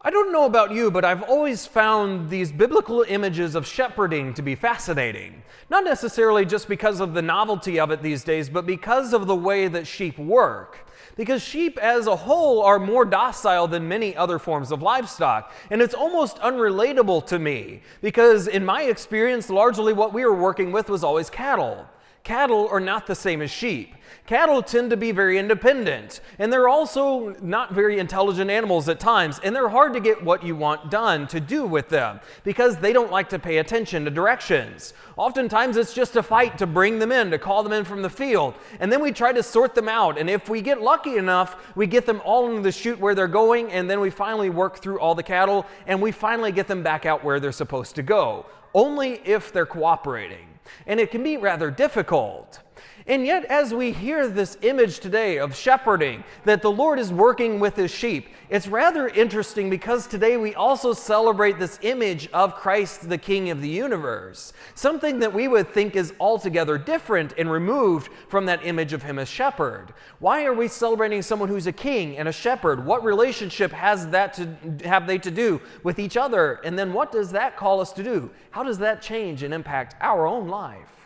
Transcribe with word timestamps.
I 0.00 0.10
don't 0.10 0.32
know 0.32 0.44
about 0.44 0.70
you, 0.70 0.92
but 0.92 1.04
I've 1.04 1.24
always 1.24 1.66
found 1.66 2.30
these 2.30 2.52
biblical 2.52 3.04
images 3.08 3.56
of 3.56 3.66
shepherding 3.66 4.32
to 4.34 4.42
be 4.42 4.54
fascinating. 4.54 5.42
Not 5.70 5.82
necessarily 5.82 6.44
just 6.44 6.68
because 6.68 7.00
of 7.00 7.14
the 7.14 7.22
novelty 7.22 7.80
of 7.80 7.90
it 7.90 8.00
these 8.00 8.22
days, 8.22 8.48
but 8.48 8.64
because 8.64 9.12
of 9.12 9.26
the 9.26 9.34
way 9.34 9.66
that 9.66 9.88
sheep 9.88 10.16
work. 10.16 10.86
Because 11.16 11.42
sheep 11.42 11.78
as 11.78 12.06
a 12.06 12.14
whole 12.14 12.62
are 12.62 12.78
more 12.78 13.04
docile 13.04 13.66
than 13.66 13.88
many 13.88 14.14
other 14.14 14.38
forms 14.38 14.70
of 14.70 14.82
livestock. 14.82 15.52
And 15.68 15.82
it's 15.82 15.94
almost 15.94 16.36
unrelatable 16.36 17.26
to 17.26 17.40
me 17.40 17.82
because, 18.00 18.46
in 18.46 18.64
my 18.64 18.82
experience, 18.82 19.50
largely 19.50 19.92
what 19.92 20.14
we 20.14 20.24
were 20.24 20.36
working 20.36 20.70
with 20.70 20.88
was 20.88 21.02
always 21.02 21.28
cattle. 21.28 21.88
Cattle 22.28 22.68
are 22.68 22.78
not 22.78 23.06
the 23.06 23.14
same 23.14 23.40
as 23.40 23.50
sheep. 23.50 23.94
Cattle 24.26 24.60
tend 24.62 24.90
to 24.90 24.98
be 24.98 25.12
very 25.12 25.38
independent, 25.38 26.20
and 26.38 26.52
they're 26.52 26.68
also 26.68 27.34
not 27.40 27.72
very 27.72 27.98
intelligent 27.98 28.50
animals 28.50 28.86
at 28.90 29.00
times, 29.00 29.40
and 29.42 29.56
they're 29.56 29.70
hard 29.70 29.94
to 29.94 30.00
get 30.00 30.22
what 30.22 30.42
you 30.42 30.54
want 30.54 30.90
done 30.90 31.26
to 31.28 31.40
do 31.40 31.64
with 31.64 31.88
them 31.88 32.20
because 32.44 32.76
they 32.76 32.92
don't 32.92 33.10
like 33.10 33.30
to 33.30 33.38
pay 33.38 33.56
attention 33.56 34.04
to 34.04 34.10
directions. 34.10 34.92
Oftentimes, 35.16 35.78
it's 35.78 35.94
just 35.94 36.16
a 36.16 36.22
fight 36.22 36.58
to 36.58 36.66
bring 36.66 36.98
them 36.98 37.12
in, 37.12 37.30
to 37.30 37.38
call 37.38 37.62
them 37.62 37.72
in 37.72 37.82
from 37.82 38.02
the 38.02 38.10
field, 38.10 38.52
and 38.78 38.92
then 38.92 39.00
we 39.00 39.10
try 39.10 39.32
to 39.32 39.42
sort 39.42 39.74
them 39.74 39.88
out. 39.88 40.18
And 40.18 40.28
if 40.28 40.50
we 40.50 40.60
get 40.60 40.82
lucky 40.82 41.16
enough, 41.16 41.56
we 41.76 41.86
get 41.86 42.04
them 42.04 42.20
all 42.26 42.50
into 42.50 42.60
the 42.60 42.72
chute 42.72 43.00
where 43.00 43.14
they're 43.14 43.26
going, 43.26 43.72
and 43.72 43.88
then 43.88 44.00
we 44.00 44.10
finally 44.10 44.50
work 44.50 44.80
through 44.82 45.00
all 45.00 45.14
the 45.14 45.22
cattle, 45.22 45.64
and 45.86 46.02
we 46.02 46.12
finally 46.12 46.52
get 46.52 46.68
them 46.68 46.82
back 46.82 47.06
out 47.06 47.24
where 47.24 47.40
they're 47.40 47.52
supposed 47.52 47.94
to 47.94 48.02
go, 48.02 48.44
only 48.74 49.12
if 49.24 49.50
they're 49.50 49.64
cooperating. 49.64 50.57
And 50.86 51.00
it 51.00 51.10
can 51.10 51.22
be 51.22 51.36
rather 51.36 51.70
difficult. 51.70 52.60
And 53.08 53.24
yet, 53.24 53.46
as 53.46 53.72
we 53.72 53.90
hear 53.90 54.28
this 54.28 54.58
image 54.60 55.00
today 55.00 55.38
of 55.38 55.56
shepherding, 55.56 56.24
that 56.44 56.60
the 56.60 56.70
Lord 56.70 56.98
is 56.98 57.10
working 57.10 57.58
with 57.58 57.74
his 57.74 57.90
sheep, 57.90 58.28
it's 58.50 58.68
rather 58.68 59.08
interesting 59.08 59.70
because 59.70 60.06
today 60.06 60.36
we 60.36 60.54
also 60.54 60.92
celebrate 60.92 61.58
this 61.58 61.78
image 61.80 62.28
of 62.34 62.54
Christ, 62.54 63.08
the 63.08 63.16
King 63.16 63.48
of 63.48 63.62
the 63.62 63.68
universe. 63.68 64.52
Something 64.74 65.20
that 65.20 65.32
we 65.32 65.48
would 65.48 65.72
think 65.72 65.96
is 65.96 66.12
altogether 66.20 66.76
different 66.76 67.32
and 67.38 67.50
removed 67.50 68.10
from 68.28 68.44
that 68.44 68.66
image 68.66 68.92
of 68.92 69.02
him 69.02 69.18
as 69.18 69.28
shepherd. 69.28 69.94
Why 70.18 70.44
are 70.44 70.52
we 70.52 70.68
celebrating 70.68 71.22
someone 71.22 71.48
who's 71.48 71.66
a 71.66 71.72
king 71.72 72.18
and 72.18 72.28
a 72.28 72.32
shepherd? 72.32 72.84
What 72.84 73.02
relationship 73.04 73.72
has 73.72 74.06
that 74.08 74.34
to 74.34 74.86
have 74.86 75.06
they 75.06 75.16
to 75.18 75.30
do 75.30 75.62
with 75.82 75.98
each 75.98 76.18
other? 76.18 76.60
And 76.62 76.78
then 76.78 76.92
what 76.92 77.10
does 77.10 77.30
that 77.32 77.56
call 77.56 77.80
us 77.80 77.94
to 77.94 78.02
do? 78.02 78.30
How 78.50 78.64
does 78.64 78.78
that 78.80 79.00
change 79.00 79.42
and 79.42 79.54
impact 79.54 79.96
our 80.02 80.26
own 80.26 80.48
life? 80.48 80.97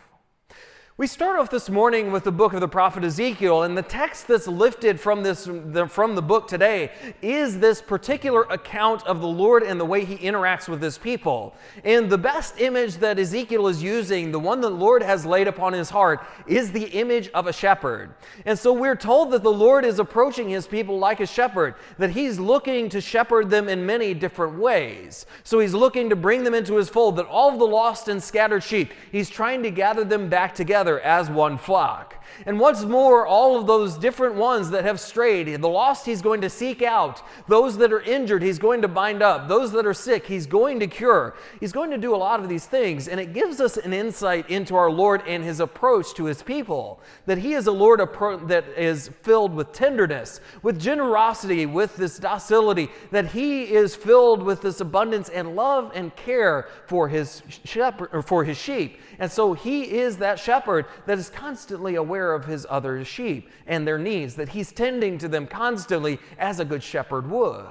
We 0.95 1.07
start 1.07 1.39
off 1.39 1.49
this 1.49 1.71
morning 1.71 2.11
with 2.11 2.23
the 2.23 2.31
book 2.31 2.53
of 2.53 2.61
the 2.61 2.67
prophet 2.67 3.03
Ezekiel, 3.03 3.63
and 3.63 3.75
the 3.75 3.81
text 3.81 4.27
that's 4.27 4.47
lifted 4.47 4.99
from, 4.99 5.23
this, 5.23 5.45
the, 5.45 5.87
from 5.87 6.13
the 6.13 6.21
book 6.21 6.47
today 6.47 6.91
is 7.19 7.57
this 7.57 7.81
particular 7.81 8.43
account 8.43 9.01
of 9.07 9.19
the 9.19 9.27
Lord 9.27 9.63
and 9.63 9.79
the 9.79 9.85
way 9.85 10.05
he 10.05 10.17
interacts 10.17 10.69
with 10.69 10.83
his 10.83 10.99
people. 10.99 11.55
And 11.83 12.11
the 12.11 12.19
best 12.19 12.61
image 12.61 12.97
that 12.97 13.17
Ezekiel 13.17 13.69
is 13.69 13.81
using, 13.81 14.31
the 14.31 14.39
one 14.39 14.61
that 14.61 14.69
the 14.69 14.75
Lord 14.75 15.01
has 15.01 15.25
laid 15.25 15.47
upon 15.47 15.73
his 15.73 15.89
heart, 15.89 16.23
is 16.45 16.71
the 16.71 16.85
image 16.85 17.27
of 17.29 17.47
a 17.47 17.53
shepherd. 17.53 18.13
And 18.45 18.57
so 18.57 18.71
we're 18.71 18.95
told 18.95 19.31
that 19.31 19.41
the 19.41 19.51
Lord 19.51 19.85
is 19.85 19.97
approaching 19.97 20.47
his 20.47 20.67
people 20.67 20.99
like 20.99 21.19
a 21.19 21.25
shepherd, 21.25 21.73
that 21.97 22.11
he's 22.11 22.37
looking 22.37 22.87
to 22.89 23.01
shepherd 23.01 23.49
them 23.49 23.67
in 23.67 23.83
many 23.83 24.13
different 24.13 24.59
ways. 24.59 25.25
So 25.43 25.57
he's 25.57 25.73
looking 25.73 26.11
to 26.11 26.15
bring 26.15 26.43
them 26.43 26.53
into 26.53 26.75
his 26.75 26.87
fold, 26.87 27.15
that 27.15 27.25
all 27.25 27.51
of 27.51 27.57
the 27.57 27.65
lost 27.65 28.09
and 28.09 28.21
scattered 28.21 28.61
sheep, 28.61 28.91
he's 29.11 29.31
trying 29.31 29.63
to 29.63 29.71
gather 29.71 30.03
them 30.03 30.29
back 30.29 30.53
together 30.53 30.82
together 30.83 30.99
as 30.99 31.29
one 31.29 31.57
flock. 31.57 32.17
And 32.45 32.59
what's 32.59 32.83
more, 32.83 33.25
all 33.25 33.59
of 33.59 33.67
those 33.67 33.97
different 33.97 34.35
ones 34.35 34.69
that 34.71 34.83
have 34.83 34.99
strayed, 34.99 35.47
the 35.61 35.67
lost 35.67 36.05
he's 36.05 36.21
going 36.21 36.41
to 36.41 36.49
seek 36.49 36.81
out. 36.81 37.21
Those 37.47 37.77
that 37.77 37.91
are 37.91 38.01
injured, 38.01 38.43
he's 38.43 38.59
going 38.59 38.81
to 38.81 38.87
bind 38.87 39.21
up. 39.21 39.47
Those 39.47 39.71
that 39.73 39.85
are 39.85 39.93
sick, 39.93 40.25
he's 40.25 40.45
going 40.45 40.79
to 40.79 40.87
cure. 40.87 41.35
He's 41.59 41.71
going 41.71 41.91
to 41.91 41.97
do 41.97 42.15
a 42.15 42.17
lot 42.17 42.39
of 42.39 42.49
these 42.49 42.65
things. 42.65 43.07
And 43.07 43.19
it 43.19 43.33
gives 43.33 43.59
us 43.59 43.77
an 43.77 43.93
insight 43.93 44.49
into 44.49 44.75
our 44.75 44.91
Lord 44.91 45.21
and 45.27 45.43
his 45.43 45.59
approach 45.59 46.13
to 46.15 46.25
his 46.25 46.41
people. 46.43 47.01
That 47.25 47.37
he 47.37 47.53
is 47.53 47.67
a 47.67 47.71
Lord 47.71 47.99
that 47.99 48.65
is 48.77 49.09
filled 49.21 49.53
with 49.53 49.71
tenderness, 49.71 50.41
with 50.61 50.79
generosity, 50.79 51.65
with 51.65 51.95
this 51.95 52.17
docility. 52.17 52.89
That 53.11 53.27
he 53.27 53.63
is 53.73 53.95
filled 53.95 54.43
with 54.43 54.61
this 54.61 54.79
abundance 54.79 55.29
and 55.29 55.55
love 55.55 55.91
and 55.93 56.15
care 56.15 56.67
for 56.87 57.07
his 57.07 57.43
shepherd 57.63 58.09
or 58.11 58.21
for 58.21 58.43
his 58.43 58.57
sheep. 58.57 58.99
And 59.19 59.31
so 59.31 59.53
he 59.53 59.83
is 59.83 60.17
that 60.17 60.39
shepherd 60.39 60.85
that 61.05 61.17
is 61.17 61.29
constantly 61.29 61.95
aware 61.95 62.22
of 62.31 62.45
his 62.45 62.65
other 62.69 63.03
sheep 63.03 63.49
and 63.67 63.85
their 63.85 63.97
needs, 63.97 64.35
that 64.35 64.49
he's 64.49 64.71
tending 64.71 65.17
to 65.17 65.27
them 65.27 65.45
constantly 65.45 66.19
as 66.37 66.61
a 66.61 66.65
good 66.65 66.81
shepherd 66.81 67.29
would. 67.29 67.65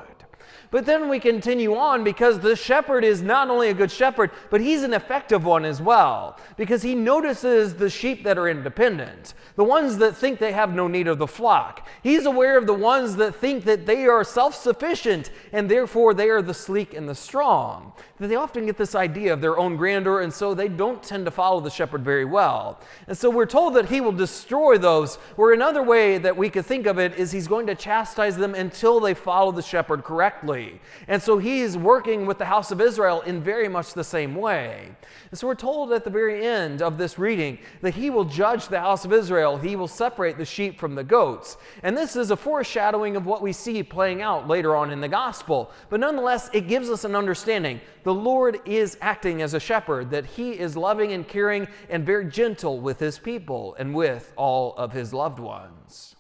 But 0.73 0.87
then 0.87 1.11
we 1.11 1.21
continue 1.21 1.77
on 1.77 2.03
because 2.03 2.41
the 2.41 2.57
shepherd 2.57 3.05
is 3.05 3.21
not 3.21 3.51
only 3.51 3.69
a 3.69 3.75
good 3.75 3.91
shepherd, 3.91 4.31
but 4.49 4.63
he's 4.63 4.83
an 4.83 4.95
effective 4.95 5.45
one 5.45 5.67
as 5.67 5.83
well. 5.83 6.39
Because 6.57 6.81
he 6.81 6.95
notices 6.95 7.75
the 7.75 7.91
sheep 7.91 8.25
that 8.25 8.39
are 8.39 8.49
independent, 8.49 9.35
the 9.57 9.65
ones 9.65 9.99
that 9.99 10.17
think 10.17 10.39
they 10.39 10.53
have 10.53 10.75
no 10.75 10.89
need 10.89 11.09
of 11.09 11.19
the 11.19 11.27
flock. 11.27 11.87
He's 12.03 12.25
aware 12.25 12.57
of 12.57 12.67
the 12.67 12.73
ones 12.73 13.17
that 13.17 13.35
think 13.35 13.65
that 13.65 13.85
they 13.85 14.07
are 14.07 14.25
self 14.25 14.55
sufficient 14.55 15.31
and 15.53 15.71
therefore 15.71 16.15
they 16.15 16.31
are 16.31 16.41
the 16.41 16.55
sleek 16.55 16.95
and 16.95 17.07
the 17.07 17.15
strong. 17.15 17.93
That 18.19 18.29
they 18.29 18.37
often 18.37 18.65
get 18.65 18.79
this 18.79 18.95
idea 18.95 19.35
of 19.35 19.43
their 19.43 19.59
own 19.59 19.77
grandeur 19.77 20.23
and 20.23 20.33
so 20.33 20.55
they 20.55 20.69
don't 20.69 21.03
tend 21.03 21.27
to 21.27 21.31
follow 21.31 21.61
the 21.61 21.69
shepherd 21.69 22.03
very 22.03 22.25
well. 22.25 22.81
And 23.09 23.19
so 23.19 23.29
we're 23.29 23.45
told 23.45 23.75
that 23.75 23.91
he 23.91 24.01
will 24.01 24.13
destroy 24.13 24.79
those, 24.79 25.17
where 25.37 25.53
another 25.53 25.83
way 25.83 26.17
that 26.17 26.35
we 26.35 26.49
could 26.49 26.65
think 26.65 26.87
of 26.87 26.99
it 26.99 27.17
is 27.17 27.31
he's 27.31 27.47
going 27.47 27.67
to 27.67 27.75
chastise 27.75 28.39
them 28.39 28.55
until 28.55 29.01
they 29.01 29.13
follow 29.13 29.53
the 29.53 29.61
shepherd 29.61 30.03
correctly. 30.03 30.62
And 31.09 31.23
so 31.23 31.39
he's 31.39 31.77
working 31.77 32.27
with 32.27 32.39
the 32.39 32.45
house 32.45 32.71
of 32.71 32.81
Israel 32.81 33.21
in 33.23 33.43
very 33.43 33.69
much 33.69 33.95
the 33.95 34.05
same 34.05 34.35
way. 34.35 34.91
And 35.31 35.39
so 35.39 35.47
we're 35.47 35.55
told 35.55 35.93
at 35.93 36.05
the 36.05 36.11
very 36.11 36.47
end 36.47 36.83
of 36.83 36.99
this 36.99 37.19
reading 37.19 37.59
that 37.81 37.95
he 37.95 38.11
will 38.11 38.25
judge 38.25 38.69
the 38.69 38.81
house 38.81 39.05
of 39.05 39.13
Israel, 39.13 39.57
he 39.57 39.77
will 39.77 39.89
separate 39.89 40.39
the 40.39 40.45
sheep 40.45 40.79
from 40.79 40.95
the 40.95 41.05
goats. 41.05 41.57
And 41.83 41.97
this 41.97 42.17
is 42.17 42.31
a 42.31 42.37
foreshadowing 42.37 43.17
of 43.17 43.27
what 43.27 43.43
we 43.43 43.53
see 43.53 43.83
playing 43.83 44.23
out 44.23 44.49
later 44.49 44.77
on 44.77 44.91
in 44.91 45.01
the 45.01 45.09
gospel. 45.09 45.71
But 45.89 46.01
nonetheless, 46.01 46.51
it 46.53 46.69
gives 46.69 46.91
us 46.91 47.05
an 47.05 47.15
understanding. 47.15 47.81
The 48.05 48.15
Lord 48.15 48.61
is 48.65 48.99
acting 49.01 49.43
as 49.43 49.55
a 49.55 49.61
shepherd, 49.61 50.11
that 50.11 50.27
he 50.27 50.53
is 50.53 50.77
loving 50.77 51.13
and 51.13 51.27
caring 51.27 51.69
and 51.89 52.05
very 52.05 52.27
gentle 52.27 52.81
with 52.81 52.99
his 52.99 53.19
people 53.19 53.75
and 53.79 53.95
with 53.95 54.33
all 54.37 54.75
of 54.77 54.93
his 54.93 55.13
loved 55.13 55.39
ones 55.39 56.12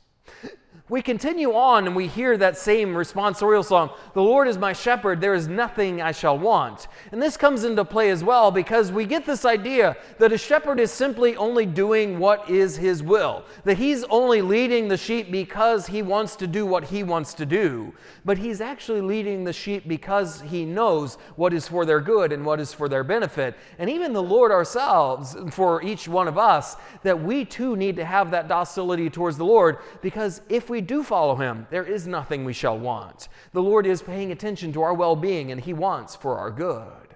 we 0.92 1.00
continue 1.00 1.54
on 1.54 1.86
and 1.86 1.96
we 1.96 2.06
hear 2.06 2.36
that 2.36 2.58
same 2.58 2.90
responsorial 2.90 3.64
song 3.64 3.88
The 4.12 4.22
Lord 4.22 4.46
is 4.46 4.58
my 4.58 4.74
shepherd, 4.74 5.22
there 5.22 5.32
is 5.32 5.48
nothing 5.48 6.02
I 6.02 6.12
shall 6.12 6.38
want. 6.38 6.86
And 7.12 7.22
this 7.22 7.38
comes 7.38 7.64
into 7.64 7.82
play 7.82 8.10
as 8.10 8.22
well 8.22 8.50
because 8.50 8.92
we 8.92 9.06
get 9.06 9.24
this 9.24 9.46
idea 9.46 9.96
that 10.18 10.32
a 10.32 10.36
shepherd 10.36 10.78
is 10.78 10.92
simply 10.92 11.34
only 11.34 11.64
doing 11.64 12.18
what 12.18 12.50
is 12.50 12.76
his 12.76 13.02
will, 13.02 13.42
that 13.64 13.78
he's 13.78 14.04
only 14.04 14.42
leading 14.42 14.88
the 14.88 14.98
sheep 14.98 15.30
because 15.30 15.86
he 15.86 16.02
wants 16.02 16.36
to 16.36 16.46
do 16.46 16.66
what 16.66 16.84
he 16.84 17.02
wants 17.02 17.32
to 17.34 17.46
do. 17.46 17.94
But 18.26 18.36
he's 18.36 18.60
actually 18.60 19.00
leading 19.00 19.44
the 19.44 19.52
sheep 19.54 19.88
because 19.88 20.42
he 20.42 20.66
knows 20.66 21.14
what 21.36 21.54
is 21.54 21.66
for 21.66 21.86
their 21.86 22.00
good 22.00 22.32
and 22.32 22.44
what 22.44 22.60
is 22.60 22.74
for 22.74 22.90
their 22.90 23.02
benefit. 23.02 23.56
And 23.78 23.88
even 23.88 24.12
the 24.12 24.22
Lord 24.22 24.52
ourselves, 24.52 25.34
for 25.52 25.82
each 25.82 26.06
one 26.06 26.28
of 26.28 26.36
us, 26.36 26.76
that 27.02 27.22
we 27.22 27.46
too 27.46 27.76
need 27.76 27.96
to 27.96 28.04
have 28.04 28.30
that 28.32 28.46
docility 28.46 29.08
towards 29.08 29.38
the 29.38 29.46
Lord 29.46 29.78
because 30.02 30.42
if 30.50 30.68
we 30.68 30.81
do 30.82 31.02
follow 31.02 31.36
him, 31.36 31.66
there 31.70 31.84
is 31.84 32.06
nothing 32.06 32.44
we 32.44 32.52
shall 32.52 32.78
want. 32.78 33.28
The 33.52 33.62
Lord 33.62 33.86
is 33.86 34.02
paying 34.02 34.32
attention 34.32 34.72
to 34.72 34.82
our 34.82 34.94
well 34.94 35.16
being, 35.16 35.50
and 35.50 35.60
he 35.60 35.72
wants 35.72 36.14
for 36.14 36.38
our 36.38 36.50
good. 36.50 37.11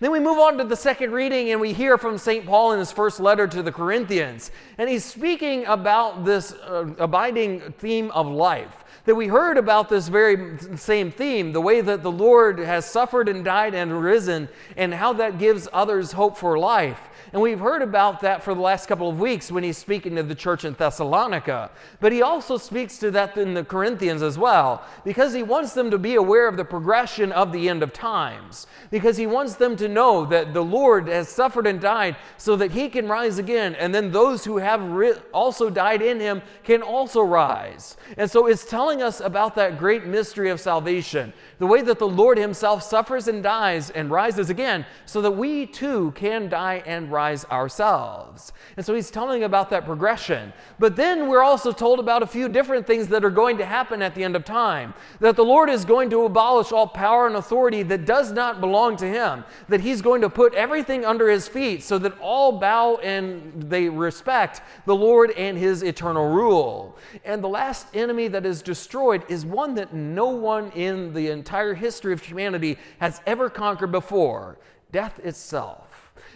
Then 0.00 0.10
we 0.10 0.20
move 0.20 0.38
on 0.38 0.58
to 0.58 0.64
the 0.64 0.76
second 0.76 1.12
reading, 1.12 1.50
and 1.50 1.60
we 1.60 1.72
hear 1.72 1.96
from 1.96 2.18
St. 2.18 2.44
Paul 2.44 2.72
in 2.72 2.78
his 2.78 2.92
first 2.92 3.18
letter 3.18 3.46
to 3.46 3.62
the 3.62 3.72
Corinthians. 3.72 4.50
And 4.78 4.90
he's 4.90 5.04
speaking 5.04 5.64
about 5.66 6.24
this 6.24 6.52
uh, 6.52 6.94
abiding 6.98 7.72
theme 7.78 8.10
of 8.10 8.26
life. 8.26 8.84
That 9.06 9.14
we 9.14 9.28
heard 9.28 9.56
about 9.56 9.88
this 9.88 10.08
very 10.08 10.58
same 10.76 11.12
theme, 11.12 11.52
the 11.52 11.60
way 11.60 11.80
that 11.80 12.02
the 12.02 12.10
Lord 12.10 12.58
has 12.58 12.84
suffered 12.84 13.28
and 13.28 13.44
died 13.44 13.74
and 13.74 14.02
risen, 14.02 14.48
and 14.76 14.92
how 14.92 15.12
that 15.14 15.38
gives 15.38 15.68
others 15.72 16.12
hope 16.12 16.36
for 16.36 16.58
life. 16.58 17.08
And 17.32 17.42
we've 17.42 17.58
heard 17.58 17.82
about 17.82 18.20
that 18.20 18.42
for 18.42 18.54
the 18.54 18.60
last 18.60 18.86
couple 18.86 19.08
of 19.08 19.18
weeks 19.18 19.50
when 19.50 19.64
he's 19.64 19.76
speaking 19.76 20.14
to 20.16 20.22
the 20.22 20.34
church 20.34 20.64
in 20.64 20.74
Thessalonica. 20.74 21.70
But 22.00 22.12
he 22.12 22.22
also 22.22 22.56
speaks 22.56 22.98
to 22.98 23.10
that 23.12 23.36
in 23.36 23.54
the 23.54 23.64
Corinthians 23.64 24.22
as 24.22 24.38
well, 24.38 24.84
because 25.04 25.34
he 25.34 25.42
wants 25.42 25.72
them 25.72 25.90
to 25.90 25.98
be 25.98 26.14
aware 26.14 26.46
of 26.46 26.56
the 26.56 26.64
progression 26.64 27.32
of 27.32 27.52
the 27.52 27.68
end 27.68 27.82
of 27.82 27.92
times, 27.92 28.66
because 28.90 29.16
he 29.16 29.26
wants 29.26 29.56
them 29.56 29.65
to 29.74 29.88
know 29.88 30.24
that 30.26 30.54
the 30.54 30.62
Lord 30.62 31.08
has 31.08 31.28
suffered 31.28 31.66
and 31.66 31.80
died 31.80 32.14
so 32.36 32.54
that 32.54 32.70
he 32.70 32.88
can 32.88 33.08
rise 33.08 33.38
again. 33.38 33.74
And 33.74 33.92
then 33.92 34.12
those 34.12 34.44
who 34.44 34.58
have 34.58 34.80
ri- 34.82 35.14
also 35.32 35.70
died 35.70 36.02
in 36.02 36.20
him 36.20 36.42
can 36.62 36.82
also 36.82 37.22
rise. 37.22 37.96
And 38.16 38.30
so 38.30 38.46
it's 38.46 38.64
telling 38.64 39.02
us 39.02 39.18
about 39.18 39.56
that 39.56 39.78
great 39.78 40.04
mystery 40.04 40.50
of 40.50 40.60
salvation 40.60 41.32
the 41.58 41.66
way 41.66 41.80
that 41.80 41.98
the 41.98 42.08
Lord 42.08 42.36
himself 42.36 42.82
suffers 42.82 43.28
and 43.28 43.42
dies 43.42 43.90
and 43.90 44.10
rises 44.10 44.50
again, 44.50 44.84
so 45.06 45.22
that 45.22 45.30
we 45.30 45.66
too 45.66 46.12
can 46.14 46.48
die 46.48 46.82
and 46.84 47.10
rise 47.10 47.44
ourselves. 47.46 48.52
And 48.76 48.84
so 48.84 48.94
he's 48.94 49.10
telling 49.10 49.44
about 49.44 49.70
that 49.70 49.86
progression. 49.86 50.52
But 50.78 50.96
then 50.96 51.28
we're 51.28 51.42
also 51.42 51.72
told 51.72 51.98
about 51.98 52.22
a 52.22 52.26
few 52.26 52.48
different 52.48 52.86
things 52.86 53.08
that 53.08 53.24
are 53.24 53.30
going 53.30 53.56
to 53.58 53.64
happen 53.64 54.02
at 54.02 54.14
the 54.14 54.22
end 54.22 54.36
of 54.36 54.44
time. 54.44 54.92
That 55.20 55.36
the 55.36 55.44
Lord 55.44 55.70
is 55.70 55.84
going 55.84 56.10
to 56.10 56.24
abolish 56.24 56.72
all 56.72 56.86
power 56.86 57.26
and 57.26 57.36
authority 57.36 57.82
that 57.84 58.04
does 58.04 58.32
not 58.32 58.60
belong 58.60 58.96
to 58.96 59.06
him, 59.06 59.44
that 59.68 59.80
he's 59.80 60.02
going 60.02 60.20
to 60.20 60.30
put 60.30 60.54
everything 60.54 61.04
under 61.04 61.28
his 61.28 61.48
feet 61.48 61.82
so 61.82 61.98
that 61.98 62.18
all 62.20 62.58
bow 62.58 62.96
and 62.96 63.70
they 63.70 63.88
respect 63.88 64.62
the 64.86 64.94
Lord 64.94 65.30
and 65.32 65.56
his 65.56 65.82
eternal 65.82 66.28
rule. 66.28 66.98
And 67.24 67.42
the 67.42 67.48
last 67.48 67.86
enemy 67.94 68.28
that 68.28 68.46
is 68.46 68.62
destroyed 68.62 69.24
is 69.28 69.44
one 69.44 69.74
that 69.74 69.94
no 69.94 70.28
one 70.28 70.70
in 70.72 71.12
the 71.14 71.30
entire 71.30 71.74
history 71.74 72.12
of 72.12 72.22
humanity 72.22 72.78
has 72.98 73.20
ever 73.26 73.50
conquered 73.50 73.92
before 73.92 74.58
death 74.92 75.18
itself. 75.20 75.85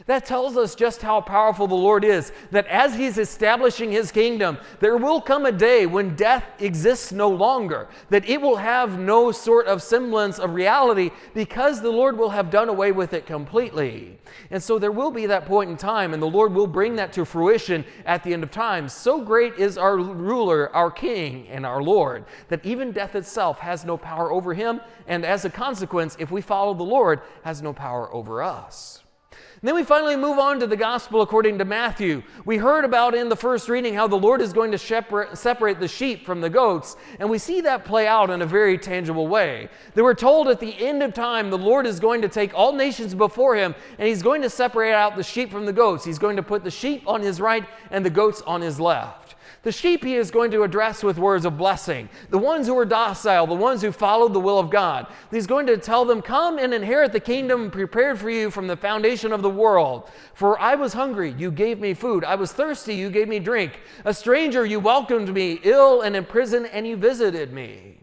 That 0.06 0.24
tells 0.24 0.56
us 0.56 0.74
just 0.74 1.02
how 1.02 1.20
powerful 1.20 1.66
the 1.66 1.74
Lord 1.74 2.04
is. 2.04 2.32
That 2.50 2.66
as 2.66 2.94
He's 2.94 3.18
establishing 3.18 3.92
His 3.92 4.10
kingdom, 4.10 4.58
there 4.80 4.96
will 4.96 5.20
come 5.20 5.46
a 5.46 5.52
day 5.52 5.86
when 5.86 6.16
death 6.16 6.44
exists 6.58 7.12
no 7.12 7.28
longer, 7.28 7.88
that 8.08 8.28
it 8.28 8.40
will 8.40 8.56
have 8.56 8.98
no 8.98 9.30
sort 9.32 9.66
of 9.66 9.82
semblance 9.82 10.38
of 10.38 10.54
reality 10.54 11.10
because 11.34 11.80
the 11.80 11.90
Lord 11.90 12.18
will 12.18 12.30
have 12.30 12.50
done 12.50 12.68
away 12.68 12.92
with 12.92 13.12
it 13.12 13.26
completely. 13.26 14.18
And 14.50 14.62
so 14.62 14.78
there 14.78 14.92
will 14.92 15.10
be 15.10 15.26
that 15.26 15.46
point 15.46 15.70
in 15.70 15.76
time, 15.76 16.12
and 16.14 16.22
the 16.22 16.26
Lord 16.26 16.52
will 16.52 16.66
bring 16.66 16.96
that 16.96 17.12
to 17.14 17.24
fruition 17.24 17.84
at 18.04 18.22
the 18.22 18.32
end 18.32 18.42
of 18.42 18.50
time. 18.50 18.88
So 18.88 19.20
great 19.20 19.54
is 19.54 19.78
our 19.78 19.96
ruler, 19.96 20.74
our 20.74 20.90
King, 20.90 21.46
and 21.48 21.66
our 21.66 21.82
Lord, 21.82 22.24
that 22.48 22.64
even 22.64 22.92
death 22.92 23.14
itself 23.14 23.58
has 23.60 23.84
no 23.84 23.96
power 23.96 24.32
over 24.32 24.54
Him, 24.54 24.80
and 25.06 25.24
as 25.24 25.44
a 25.44 25.50
consequence, 25.50 26.16
if 26.18 26.30
we 26.30 26.40
follow 26.40 26.74
the 26.74 26.82
Lord, 26.82 27.20
has 27.44 27.62
no 27.62 27.72
power 27.72 28.12
over 28.12 28.42
us. 28.42 29.02
And 29.32 29.68
then 29.68 29.74
we 29.74 29.84
finally 29.84 30.16
move 30.16 30.38
on 30.38 30.58
to 30.58 30.66
the 30.66 30.76
gospel 30.76 31.20
according 31.20 31.58
to 31.58 31.64
Matthew. 31.64 32.22
We 32.44 32.56
heard 32.56 32.84
about 32.84 33.14
in 33.14 33.28
the 33.28 33.36
first 33.36 33.68
reading 33.68 33.94
how 33.94 34.08
the 34.08 34.16
Lord 34.16 34.40
is 34.40 34.52
going 34.52 34.72
to 34.72 34.78
separate 34.78 35.80
the 35.80 35.86
sheep 35.86 36.24
from 36.24 36.40
the 36.40 36.50
goats, 36.50 36.96
and 37.18 37.28
we 37.28 37.38
see 37.38 37.60
that 37.60 37.84
play 37.84 38.06
out 38.06 38.30
in 38.30 38.42
a 38.42 38.46
very 38.46 38.78
tangible 38.78 39.28
way. 39.28 39.68
They 39.94 40.02
were 40.02 40.14
told 40.14 40.48
at 40.48 40.60
the 40.60 40.76
end 40.84 41.02
of 41.02 41.14
time 41.14 41.50
the 41.50 41.58
Lord 41.58 41.86
is 41.86 42.00
going 42.00 42.22
to 42.22 42.28
take 42.28 42.54
all 42.54 42.72
nations 42.72 43.14
before 43.14 43.54
him, 43.54 43.74
and 43.98 44.08
he's 44.08 44.22
going 44.22 44.42
to 44.42 44.50
separate 44.50 44.94
out 44.94 45.14
the 45.14 45.22
sheep 45.22 45.52
from 45.52 45.66
the 45.66 45.72
goats. 45.72 46.04
He's 46.04 46.18
going 46.18 46.36
to 46.36 46.42
put 46.42 46.64
the 46.64 46.70
sheep 46.70 47.06
on 47.06 47.20
his 47.20 47.40
right 47.40 47.66
and 47.90 48.04
the 48.04 48.10
goats 48.10 48.42
on 48.42 48.62
his 48.62 48.80
left. 48.80 49.19
The 49.62 49.72
sheep 49.72 50.04
he 50.04 50.16
is 50.16 50.30
going 50.30 50.50
to 50.52 50.62
address 50.62 51.02
with 51.02 51.18
words 51.18 51.44
of 51.44 51.58
blessing. 51.58 52.08
The 52.30 52.38
ones 52.38 52.66
who 52.66 52.78
are 52.78 52.86
docile, 52.86 53.46
the 53.46 53.54
ones 53.54 53.82
who 53.82 53.92
followed 53.92 54.32
the 54.32 54.40
will 54.40 54.58
of 54.58 54.70
God. 54.70 55.06
He's 55.30 55.46
going 55.46 55.66
to 55.66 55.76
tell 55.76 56.06
them, 56.06 56.22
Come 56.22 56.58
and 56.58 56.72
inherit 56.72 57.12
the 57.12 57.20
kingdom 57.20 57.70
prepared 57.70 58.18
for 58.18 58.30
you 58.30 58.50
from 58.50 58.66
the 58.66 58.76
foundation 58.76 59.32
of 59.32 59.42
the 59.42 59.50
world. 59.50 60.10
For 60.32 60.58
I 60.58 60.76
was 60.76 60.94
hungry, 60.94 61.34
you 61.36 61.50
gave 61.50 61.78
me 61.78 61.92
food. 61.92 62.24
I 62.24 62.36
was 62.36 62.52
thirsty, 62.52 62.94
you 62.94 63.10
gave 63.10 63.28
me 63.28 63.38
drink. 63.38 63.80
A 64.06 64.14
stranger, 64.14 64.64
you 64.64 64.80
welcomed 64.80 65.32
me. 65.34 65.60
Ill 65.62 66.00
and 66.00 66.16
in 66.16 66.24
prison, 66.24 66.64
and 66.64 66.86
you 66.86 66.96
visited 66.96 67.52
me 67.52 67.98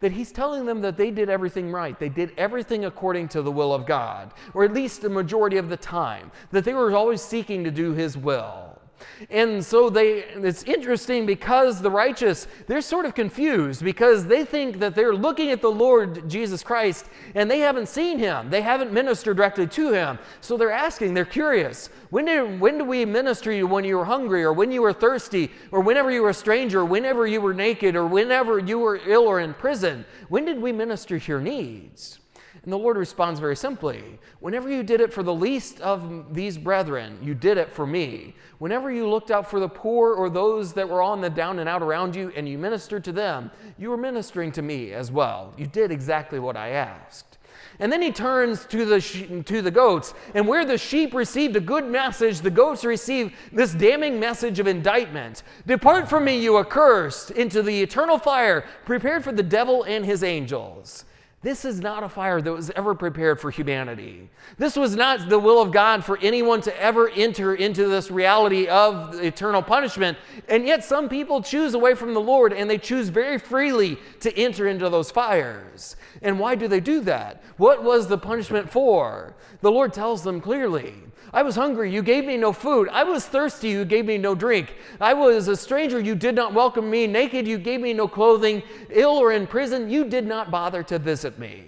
that 0.00 0.12
he's 0.12 0.32
telling 0.32 0.66
them 0.66 0.80
that 0.80 0.96
they 0.96 1.12
did 1.12 1.30
everything 1.30 1.70
right. 1.70 1.96
They 1.98 2.08
did 2.08 2.32
everything 2.36 2.86
according 2.86 3.28
to 3.28 3.42
the 3.42 3.52
will 3.52 3.72
of 3.72 3.86
God, 3.86 4.32
or 4.52 4.64
at 4.64 4.72
least 4.72 5.00
the 5.00 5.08
majority 5.08 5.58
of 5.58 5.68
the 5.68 5.76
time, 5.76 6.32
that 6.50 6.64
they 6.64 6.74
were 6.74 6.90
always 6.96 7.22
seeking 7.22 7.62
to 7.62 7.70
do 7.70 7.92
his 7.92 8.16
will. 8.16 8.81
And 9.30 9.64
so 9.64 9.90
they 9.90 10.24
it's 10.34 10.62
interesting 10.64 11.26
because 11.26 11.80
the 11.80 11.90
righteous, 11.90 12.46
they're 12.66 12.80
sort 12.80 13.04
of 13.04 13.14
confused 13.14 13.84
because 13.84 14.26
they 14.26 14.44
think 14.44 14.78
that 14.78 14.94
they're 14.94 15.14
looking 15.14 15.50
at 15.50 15.60
the 15.60 15.70
Lord 15.70 16.28
Jesus 16.28 16.62
Christ 16.62 17.06
and 17.34 17.50
they 17.50 17.60
haven't 17.60 17.88
seen 17.88 18.18
him. 18.18 18.50
They 18.50 18.62
haven't 18.62 18.92
ministered 18.92 19.36
directly 19.36 19.66
to 19.66 19.92
him. 19.92 20.18
So 20.40 20.56
they're 20.56 20.70
asking, 20.70 21.14
they're 21.14 21.24
curious. 21.24 21.88
When 22.10 22.26
did 22.26 22.60
when 22.60 22.78
do 22.78 22.84
we 22.84 23.04
minister 23.04 23.52
you 23.52 23.66
when 23.66 23.84
you 23.84 23.96
were 23.96 24.04
hungry 24.04 24.42
or 24.42 24.52
when 24.52 24.70
you 24.70 24.82
were 24.82 24.92
thirsty 24.92 25.50
or 25.70 25.80
whenever 25.80 26.10
you 26.10 26.22
were 26.22 26.30
a 26.30 26.34
stranger, 26.34 26.80
or 26.80 26.84
whenever 26.84 27.26
you 27.26 27.40
were 27.40 27.54
naked 27.54 27.96
or 27.96 28.06
whenever 28.06 28.58
you 28.58 28.78
were 28.78 29.00
ill 29.06 29.22
or 29.22 29.40
in 29.40 29.54
prison? 29.54 30.04
When 30.28 30.44
did 30.44 30.60
we 30.60 30.72
minister 30.72 31.18
to 31.18 31.32
your 31.32 31.40
needs? 31.40 32.18
And 32.64 32.72
the 32.72 32.78
Lord 32.78 32.96
responds 32.96 33.40
very 33.40 33.56
simply 33.56 34.18
Whenever 34.40 34.68
you 34.68 34.82
did 34.82 35.00
it 35.00 35.12
for 35.12 35.22
the 35.22 35.34
least 35.34 35.80
of 35.80 36.34
these 36.34 36.56
brethren, 36.58 37.18
you 37.22 37.34
did 37.34 37.58
it 37.58 37.70
for 37.70 37.86
me. 37.86 38.34
Whenever 38.58 38.90
you 38.92 39.08
looked 39.08 39.30
out 39.30 39.50
for 39.50 39.58
the 39.58 39.68
poor 39.68 40.14
or 40.14 40.30
those 40.30 40.72
that 40.74 40.88
were 40.88 41.02
on 41.02 41.20
the 41.20 41.30
down 41.30 41.58
and 41.58 41.68
out 41.68 41.82
around 41.82 42.14
you 42.14 42.32
and 42.36 42.48
you 42.48 42.58
ministered 42.58 43.02
to 43.04 43.12
them, 43.12 43.50
you 43.78 43.90
were 43.90 43.96
ministering 43.96 44.52
to 44.52 44.62
me 44.62 44.92
as 44.92 45.10
well. 45.10 45.52
You 45.56 45.66
did 45.66 45.90
exactly 45.90 46.38
what 46.38 46.56
I 46.56 46.70
asked. 46.70 47.38
And 47.78 47.90
then 47.90 48.02
he 48.02 48.12
turns 48.12 48.64
to 48.66 48.84
the, 48.84 49.42
to 49.44 49.62
the 49.62 49.70
goats, 49.70 50.14
and 50.34 50.46
where 50.46 50.64
the 50.64 50.78
sheep 50.78 51.14
received 51.14 51.56
a 51.56 51.60
good 51.60 51.84
message, 51.84 52.40
the 52.40 52.50
goats 52.50 52.84
receive 52.84 53.34
this 53.50 53.72
damning 53.72 54.20
message 54.20 54.58
of 54.58 54.66
indictment 54.66 55.42
Depart 55.66 56.08
from 56.08 56.24
me, 56.24 56.38
you 56.38 56.58
accursed, 56.58 57.30
into 57.32 57.62
the 57.62 57.82
eternal 57.82 58.18
fire 58.18 58.64
prepared 58.84 59.24
for 59.24 59.32
the 59.32 59.42
devil 59.42 59.82
and 59.84 60.04
his 60.04 60.22
angels. 60.22 61.04
This 61.42 61.64
is 61.64 61.80
not 61.80 62.04
a 62.04 62.08
fire 62.08 62.40
that 62.40 62.52
was 62.52 62.70
ever 62.70 62.94
prepared 62.94 63.40
for 63.40 63.50
humanity. 63.50 64.30
This 64.58 64.76
was 64.76 64.94
not 64.94 65.28
the 65.28 65.40
will 65.40 65.60
of 65.60 65.72
God 65.72 66.04
for 66.04 66.16
anyone 66.22 66.60
to 66.60 66.80
ever 66.80 67.08
enter 67.08 67.56
into 67.56 67.88
this 67.88 68.12
reality 68.12 68.68
of 68.68 69.20
eternal 69.20 69.60
punishment. 69.60 70.18
And 70.48 70.64
yet, 70.66 70.84
some 70.84 71.08
people 71.08 71.42
choose 71.42 71.74
away 71.74 71.94
from 71.94 72.14
the 72.14 72.20
Lord 72.20 72.52
and 72.52 72.70
they 72.70 72.78
choose 72.78 73.08
very 73.08 73.38
freely 73.38 73.98
to 74.20 74.36
enter 74.38 74.68
into 74.68 74.88
those 74.88 75.10
fires. 75.10 75.96
And 76.22 76.38
why 76.38 76.54
do 76.54 76.68
they 76.68 76.80
do 76.80 77.00
that? 77.00 77.42
What 77.56 77.82
was 77.82 78.06
the 78.06 78.18
punishment 78.18 78.70
for? 78.70 79.34
The 79.62 79.70
Lord 79.72 79.92
tells 79.92 80.22
them 80.22 80.40
clearly 80.40 80.94
I 81.34 81.42
was 81.42 81.56
hungry, 81.56 81.90
you 81.90 82.02
gave 82.02 82.26
me 82.26 82.36
no 82.36 82.52
food. 82.52 82.88
I 82.90 83.04
was 83.04 83.24
thirsty, 83.24 83.70
you 83.70 83.86
gave 83.86 84.04
me 84.04 84.18
no 84.18 84.34
drink. 84.34 84.74
I 85.00 85.14
was 85.14 85.48
a 85.48 85.56
stranger, 85.56 85.98
you 85.98 86.14
did 86.14 86.34
not 86.34 86.52
welcome 86.52 86.90
me. 86.90 87.06
Naked, 87.06 87.48
you 87.48 87.56
gave 87.56 87.80
me 87.80 87.94
no 87.94 88.06
clothing. 88.06 88.62
Ill 88.90 89.12
or 89.12 89.32
in 89.32 89.46
prison, 89.46 89.88
you 89.88 90.04
did 90.04 90.26
not 90.26 90.50
bother 90.50 90.82
to 90.82 90.98
visit 90.98 91.38
me. 91.38 91.64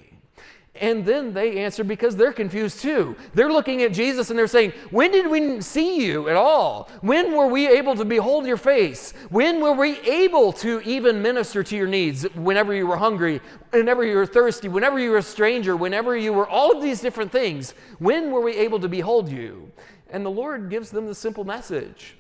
And 0.81 1.05
then 1.05 1.33
they 1.33 1.59
answer 1.59 1.85
because 1.85 2.17
they're 2.17 2.33
confused 2.33 2.81
too. 2.81 3.15
They're 3.33 3.53
looking 3.53 3.83
at 3.83 3.93
Jesus 3.93 4.31
and 4.31 4.39
they're 4.39 4.49
saying, 4.49 4.73
When 4.91 5.13
did 5.13 5.29
we 5.29 5.61
see 5.61 6.05
you 6.05 6.29
at 6.29 6.37
all? 6.37 6.89
When 7.01 7.33
were 7.33 7.47
we 7.47 7.69
able 7.69 7.95
to 7.95 8.05
behold 8.05 8.45
your 8.45 8.57
face? 8.57 9.13
When 9.31 9.61
were 9.61 9.75
we 9.75 10.01
able 10.01 10.53
to 10.55 10.81
even 10.81 11.23
minister 11.23 11.63
to 11.63 11.77
your 11.77 11.87
needs? 11.87 12.25
Whenever 12.35 12.75
you 12.75 12.89
were 12.89 12.97
hungry, 12.97 13.41
whenever 13.71 14.05
you 14.05 14.17
were 14.17 14.27
thirsty, 14.27 14.67
whenever 14.67 14.99
you 14.99 15.11
were 15.11 15.19
a 15.19 15.23
stranger, 15.23 15.77
whenever 15.77 16.17
you 16.17 16.33
were 16.33 16.49
all 16.49 16.77
of 16.77 16.83
these 16.83 17.01
different 17.01 17.31
things, 17.31 17.75
when 18.01 18.33
were 18.33 18.41
we 18.41 18.57
able 18.57 18.81
to 18.81 18.89
behold 18.89 19.29
you? 19.29 19.71
And 20.11 20.27
the 20.27 20.31
Lord 20.31 20.71
gives 20.71 20.91
them 20.91 21.07
the 21.07 21.15
simple 21.15 21.45
message 21.45 22.17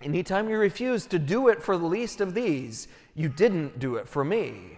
Anytime 0.00 0.48
you 0.48 0.56
refuse 0.58 1.06
to 1.06 1.18
do 1.18 1.48
it 1.48 1.60
for 1.60 1.76
the 1.76 1.86
least 1.86 2.20
of 2.20 2.32
these, 2.32 2.86
you 3.16 3.28
didn't 3.28 3.80
do 3.80 3.96
it 3.96 4.06
for 4.06 4.24
me. 4.24 4.77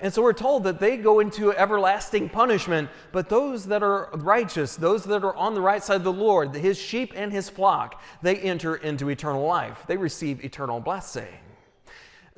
And 0.00 0.14
so 0.14 0.22
we're 0.22 0.32
told 0.32 0.62
that 0.64 0.78
they 0.78 0.96
go 0.96 1.18
into 1.18 1.52
everlasting 1.52 2.28
punishment, 2.28 2.88
but 3.10 3.28
those 3.28 3.66
that 3.66 3.82
are 3.82 4.10
righteous, 4.14 4.76
those 4.76 5.04
that 5.04 5.24
are 5.24 5.34
on 5.34 5.54
the 5.54 5.60
right 5.60 5.82
side 5.82 5.96
of 5.96 6.04
the 6.04 6.12
Lord, 6.12 6.54
his 6.54 6.78
sheep 6.78 7.12
and 7.16 7.32
his 7.32 7.48
flock, 7.50 8.00
they 8.22 8.36
enter 8.36 8.76
into 8.76 9.08
eternal 9.08 9.44
life. 9.44 9.84
They 9.88 9.96
receive 9.96 10.44
eternal 10.44 10.78
blessing. 10.78 11.26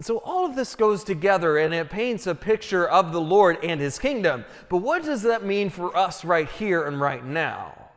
So 0.01 0.19
all 0.25 0.47
of 0.47 0.57
this 0.57 0.75
goes 0.75 1.05
together 1.05 1.59
and 1.59 1.75
it 1.75 1.91
paints 1.91 2.27
a 2.27 2.35
picture 2.35 2.89
of 2.89 3.13
the 3.13 3.21
Lord 3.21 3.63
and 3.63 3.79
his 3.79 3.99
kingdom. 3.99 4.47
But 4.71 4.79
what 4.79 5.05
does 5.05 5.21
that 5.23 5.45
mean 5.45 5.69
for 5.69 5.95
us 5.95 6.25
right 6.25 6.49
here 6.49 6.87
and 6.87 6.99
right 6.99 7.23
now? 7.23 7.90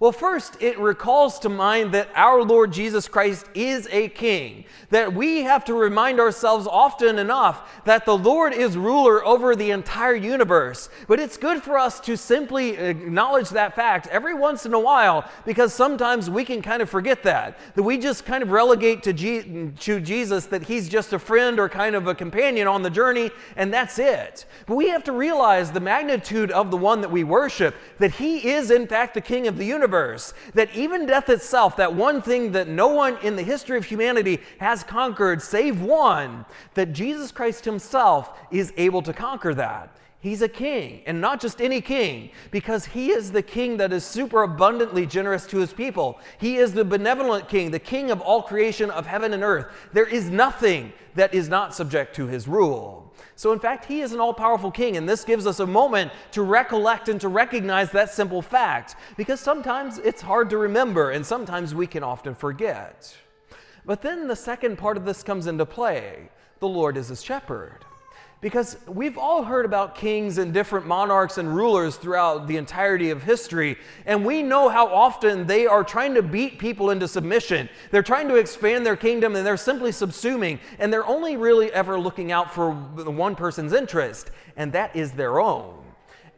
Well, 0.00 0.12
first, 0.12 0.62
it 0.62 0.78
recalls 0.78 1.40
to 1.40 1.48
mind 1.48 1.90
that 1.90 2.08
our 2.14 2.44
Lord 2.44 2.72
Jesus 2.72 3.08
Christ 3.08 3.46
is 3.52 3.88
a 3.90 4.08
king, 4.10 4.64
that 4.90 5.12
we 5.12 5.42
have 5.42 5.64
to 5.64 5.74
remind 5.74 6.20
ourselves 6.20 6.68
often 6.68 7.18
enough 7.18 7.82
that 7.84 8.04
the 8.04 8.16
Lord 8.16 8.52
is 8.52 8.76
ruler 8.76 9.26
over 9.26 9.56
the 9.56 9.72
entire 9.72 10.14
universe. 10.14 10.88
But 11.08 11.18
it's 11.18 11.36
good 11.36 11.64
for 11.64 11.76
us 11.76 11.98
to 12.00 12.16
simply 12.16 12.76
acknowledge 12.76 13.48
that 13.48 13.74
fact 13.74 14.06
every 14.06 14.34
once 14.34 14.64
in 14.66 14.72
a 14.72 14.78
while 14.78 15.28
because 15.44 15.74
sometimes 15.74 16.30
we 16.30 16.44
can 16.44 16.62
kind 16.62 16.80
of 16.80 16.88
forget 16.88 17.24
that, 17.24 17.58
that 17.74 17.82
we 17.82 17.98
just 17.98 18.24
kind 18.24 18.44
of 18.44 18.52
relegate 18.52 19.02
to, 19.02 19.72
to 19.72 20.00
Jesus 20.00 20.46
that 20.46 20.62
he's 20.62 20.88
just 20.88 21.12
a 21.12 21.18
friend 21.18 21.58
or 21.58 21.68
kind 21.68 21.96
of 21.96 22.06
a 22.06 22.14
companion 22.14 22.68
on 22.68 22.82
the 22.82 22.90
journey, 22.90 23.32
and 23.56 23.74
that's 23.74 23.98
it. 23.98 24.46
But 24.66 24.76
we 24.76 24.90
have 24.90 25.02
to 25.04 25.12
realize 25.12 25.72
the 25.72 25.80
magnitude 25.80 26.52
of 26.52 26.70
the 26.70 26.76
one 26.76 27.00
that 27.00 27.10
we 27.10 27.24
worship, 27.24 27.74
that 27.98 28.12
he 28.12 28.48
is, 28.48 28.70
in 28.70 28.86
fact, 28.86 29.14
the 29.14 29.20
king 29.20 29.48
of 29.48 29.58
the 29.58 29.64
universe 29.64 29.87
universe, 29.88 30.34
that 30.52 30.74
even 30.74 31.06
death 31.06 31.30
itself, 31.30 31.76
that 31.76 31.94
one 31.94 32.20
thing 32.20 32.52
that 32.52 32.68
no 32.68 32.88
one 32.88 33.16
in 33.22 33.36
the 33.36 33.42
history 33.42 33.78
of 33.78 33.86
humanity 33.86 34.38
has 34.58 34.84
conquered 34.84 35.40
save 35.40 35.80
one, 35.80 36.44
that 36.74 36.92
Jesus 36.92 37.32
Christ 37.32 37.64
himself 37.64 38.38
is 38.50 38.72
able 38.76 39.00
to 39.02 39.14
conquer 39.14 39.54
that. 39.54 39.96
He's 40.20 40.42
a 40.42 40.48
king, 40.48 41.02
and 41.06 41.20
not 41.20 41.40
just 41.40 41.62
any 41.62 41.80
king, 41.80 42.30
because 42.50 42.86
he 42.86 43.10
is 43.12 43.30
the 43.30 43.42
king 43.42 43.76
that 43.76 43.92
is 43.92 44.04
super 44.04 44.42
abundantly 44.42 45.06
generous 45.06 45.46
to 45.46 45.58
his 45.58 45.72
people. 45.72 46.18
He 46.38 46.56
is 46.56 46.72
the 46.72 46.84
benevolent 46.84 47.48
king, 47.48 47.70
the 47.70 47.78
king 47.78 48.10
of 48.10 48.20
all 48.20 48.42
creation 48.42 48.90
of 48.90 49.06
heaven 49.06 49.32
and 49.32 49.44
earth. 49.44 49.66
There 49.92 50.06
is 50.06 50.28
nothing 50.28 50.92
that 51.14 51.34
is 51.34 51.48
not 51.48 51.72
subject 51.72 52.16
to 52.16 52.26
his 52.26 52.48
rule. 52.48 53.14
So, 53.36 53.52
in 53.52 53.60
fact, 53.60 53.84
he 53.84 54.00
is 54.00 54.12
an 54.12 54.18
all 54.18 54.34
powerful 54.34 54.72
king, 54.72 54.96
and 54.96 55.08
this 55.08 55.22
gives 55.22 55.46
us 55.46 55.60
a 55.60 55.66
moment 55.66 56.10
to 56.32 56.42
recollect 56.42 57.08
and 57.08 57.20
to 57.20 57.28
recognize 57.28 57.92
that 57.92 58.10
simple 58.10 58.42
fact, 58.42 58.96
because 59.16 59.38
sometimes 59.38 59.98
it's 59.98 60.20
hard 60.20 60.50
to 60.50 60.58
remember, 60.58 61.12
and 61.12 61.24
sometimes 61.24 61.76
we 61.76 61.86
can 61.86 62.02
often 62.02 62.34
forget. 62.34 63.16
But 63.86 64.02
then 64.02 64.26
the 64.26 64.34
second 64.34 64.78
part 64.78 64.96
of 64.96 65.04
this 65.04 65.22
comes 65.22 65.46
into 65.46 65.64
play 65.64 66.30
the 66.58 66.66
Lord 66.66 66.96
is 66.96 67.06
his 67.06 67.22
shepherd. 67.22 67.84
Because 68.40 68.76
we've 68.86 69.18
all 69.18 69.42
heard 69.42 69.64
about 69.64 69.96
kings 69.96 70.38
and 70.38 70.54
different 70.54 70.86
monarchs 70.86 71.38
and 71.38 71.52
rulers 71.52 71.96
throughout 71.96 72.46
the 72.46 72.56
entirety 72.56 73.10
of 73.10 73.24
history, 73.24 73.76
and 74.06 74.24
we 74.24 74.44
know 74.44 74.68
how 74.68 74.86
often 74.86 75.48
they 75.48 75.66
are 75.66 75.82
trying 75.82 76.14
to 76.14 76.22
beat 76.22 76.60
people 76.60 76.90
into 76.90 77.08
submission. 77.08 77.68
They're 77.90 78.02
trying 78.02 78.28
to 78.28 78.36
expand 78.36 78.86
their 78.86 78.96
kingdom 78.96 79.34
and 79.34 79.44
they're 79.44 79.56
simply 79.56 79.90
subsuming, 79.90 80.60
and 80.78 80.92
they're 80.92 81.06
only 81.06 81.36
really 81.36 81.72
ever 81.72 81.98
looking 81.98 82.30
out 82.30 82.54
for 82.54 82.70
one 82.70 83.34
person's 83.34 83.72
interest, 83.72 84.30
and 84.56 84.72
that 84.72 84.94
is 84.94 85.10
their 85.12 85.40
own. 85.40 85.77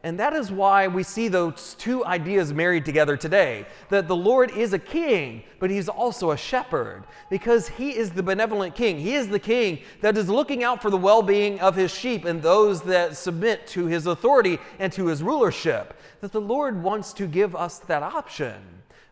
And 0.03 0.19
that 0.19 0.33
is 0.33 0.51
why 0.51 0.87
we 0.87 1.03
see 1.03 1.27
those 1.27 1.75
two 1.75 2.03
ideas 2.05 2.51
married 2.51 2.85
together 2.85 3.15
today 3.15 3.67
that 3.89 4.07
the 4.07 4.15
Lord 4.15 4.49
is 4.57 4.73
a 4.73 4.79
king, 4.79 5.43
but 5.59 5.69
he's 5.69 5.87
also 5.87 6.31
a 6.31 6.37
shepherd 6.37 7.03
because 7.29 7.67
he 7.67 7.95
is 7.95 8.09
the 8.09 8.23
benevolent 8.23 8.73
king. 8.73 8.97
He 8.97 9.13
is 9.13 9.27
the 9.27 9.39
king 9.39 9.79
that 10.01 10.17
is 10.17 10.27
looking 10.27 10.63
out 10.63 10.81
for 10.81 10.89
the 10.89 10.97
well 10.97 11.21
being 11.21 11.59
of 11.59 11.75
his 11.75 11.91
sheep 11.91 12.25
and 12.25 12.41
those 12.41 12.81
that 12.83 13.15
submit 13.15 13.67
to 13.67 13.85
his 13.85 14.07
authority 14.07 14.57
and 14.79 14.91
to 14.93 15.05
his 15.05 15.21
rulership. 15.21 15.95
That 16.21 16.31
the 16.31 16.41
Lord 16.41 16.81
wants 16.81 17.13
to 17.13 17.27
give 17.27 17.55
us 17.55 17.77
that 17.79 18.01
option, 18.01 18.55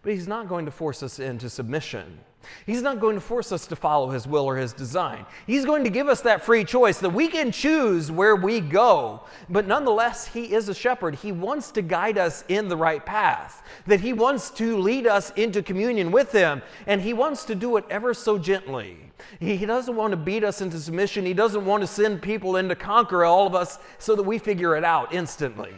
but 0.02 0.14
he's 0.14 0.28
not 0.28 0.50
going 0.50 0.66
to 0.66 0.72
force 0.72 1.04
us 1.04 1.20
into 1.20 1.52
submission. 1.52 2.20
He's 2.66 2.82
not 2.82 3.00
going 3.00 3.16
to 3.16 3.22
force 3.22 3.52
us 3.52 3.68
to 3.68 3.76
follow 3.76 4.10
His 4.10 4.28
will 4.28 4.46
or 4.46 4.58
His 4.58 4.74
design. 4.74 5.26
He's 5.46 5.66
going 5.66 5.84
to 5.84 5.90
give 5.90 6.08
us 6.08 6.22
that 6.22 6.44
free 6.44 6.64
choice 6.64 7.00
that 7.00 7.10
we 7.10 7.28
can 7.28 7.52
choose 7.52 8.12
where 8.12 8.36
we 8.36 8.60
go. 8.60 9.22
But 9.50 9.68
nonetheless, 9.68 10.28
He 10.28 10.54
is 10.54 10.70
a 10.70 10.74
shepherd. 10.74 11.16
He 11.16 11.32
wants 11.32 11.72
to 11.72 11.82
guide 11.82 12.18
us 12.18 12.44
in 12.48 12.68
the 12.68 12.78
right 12.78 13.06
path, 13.06 13.64
that 13.88 14.02
He 14.02 14.14
wants 14.14 14.50
to 14.52 14.78
lead 14.78 15.08
us 15.08 15.32
into 15.32 15.62
communion 15.62 16.12
with 16.12 16.32
Him, 16.32 16.62
and 16.88 17.02
He 17.02 17.14
wants 17.14 17.46
to 17.46 17.56
do 17.56 17.78
it 17.78 17.86
ever 17.90 18.14
so 18.14 18.38
gently. 18.38 18.98
He, 19.40 19.66
doesn't 19.66 19.96
want 19.96 20.12
to 20.12 20.18
beat 20.18 20.44
us 20.44 20.62
into 20.62 20.80
submission. 20.80 21.26
He 21.26 21.34
doesn't 21.34 21.66
want 21.66 21.82
to 21.82 21.88
send 21.88 22.22
people 22.22 22.56
in 22.56 22.70
to 22.70 22.76
conquer 22.76 23.26
all 23.26 23.46
of 23.46 23.54
us 23.54 23.80
so 23.98 24.16
that 24.16 24.24
we 24.24 24.38
figure 24.38 24.76
it 24.76 24.84
out 24.84 25.14
instantly. 25.14 25.74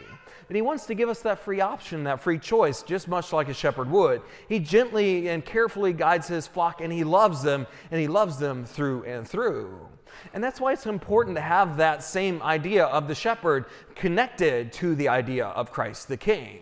And 0.52 0.56
he 0.58 0.60
wants 0.60 0.84
to 0.84 0.94
give 0.94 1.08
us 1.08 1.22
that 1.22 1.38
free 1.38 1.62
option, 1.62 2.04
that 2.04 2.20
free 2.20 2.38
choice, 2.38 2.82
just 2.82 3.08
much 3.08 3.32
like 3.32 3.48
a 3.48 3.54
shepherd 3.54 3.90
would. 3.90 4.20
He 4.50 4.58
gently 4.58 5.30
and 5.30 5.42
carefully 5.42 5.94
guides 5.94 6.28
his 6.28 6.46
flock, 6.46 6.82
and 6.82 6.92
he 6.92 7.04
loves 7.04 7.42
them, 7.42 7.66
and 7.90 7.98
he 7.98 8.06
loves 8.06 8.36
them 8.36 8.66
through 8.66 9.04
and 9.04 9.26
through. 9.26 9.88
And 10.34 10.44
that's 10.44 10.60
why 10.60 10.74
it's 10.74 10.84
important 10.84 11.36
to 11.36 11.40
have 11.40 11.78
that 11.78 12.04
same 12.04 12.42
idea 12.42 12.84
of 12.84 13.08
the 13.08 13.14
shepherd 13.14 13.64
connected 13.94 14.74
to 14.74 14.94
the 14.94 15.08
idea 15.08 15.46
of 15.46 15.72
Christ 15.72 16.08
the 16.08 16.18
King. 16.18 16.60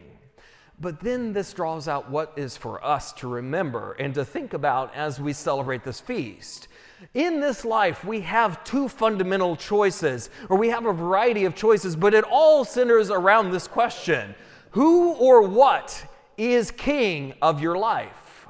But 0.78 1.00
then 1.00 1.32
this 1.32 1.52
draws 1.52 1.88
out 1.88 2.09
what 2.09 2.32
is 2.37 2.56
for 2.56 2.85
us 2.85 3.12
to 3.14 3.26
remember 3.26 3.97
and 3.99 4.14
to 4.14 4.25
think 4.25 4.54
about 4.54 4.94
as 4.94 5.20
we 5.20 5.32
celebrate 5.32 5.82
this 5.82 5.99
feast. 5.99 6.68
In 7.14 7.40
this 7.40 7.64
life, 7.64 8.04
we 8.04 8.21
have 8.21 8.62
two 8.64 8.88
fundamental 8.88 9.57
choices, 9.57 10.30
or 10.49 10.57
we 10.57 10.69
have 10.69 10.87
a 10.87 10.92
variety 10.92 11.45
of 11.45 11.54
choices, 11.54 11.97
but 11.97 12.14
it 12.14 12.25
all 12.25 12.64
centers 12.64 13.11
around 13.11 13.50
this 13.50 13.66
question 13.66 14.35
Who 14.73 15.12
or 15.14 15.42
what 15.42 16.04
is 16.37 16.71
king 16.71 17.35
of 17.40 17.61
your 17.61 17.76
life? 17.76 18.47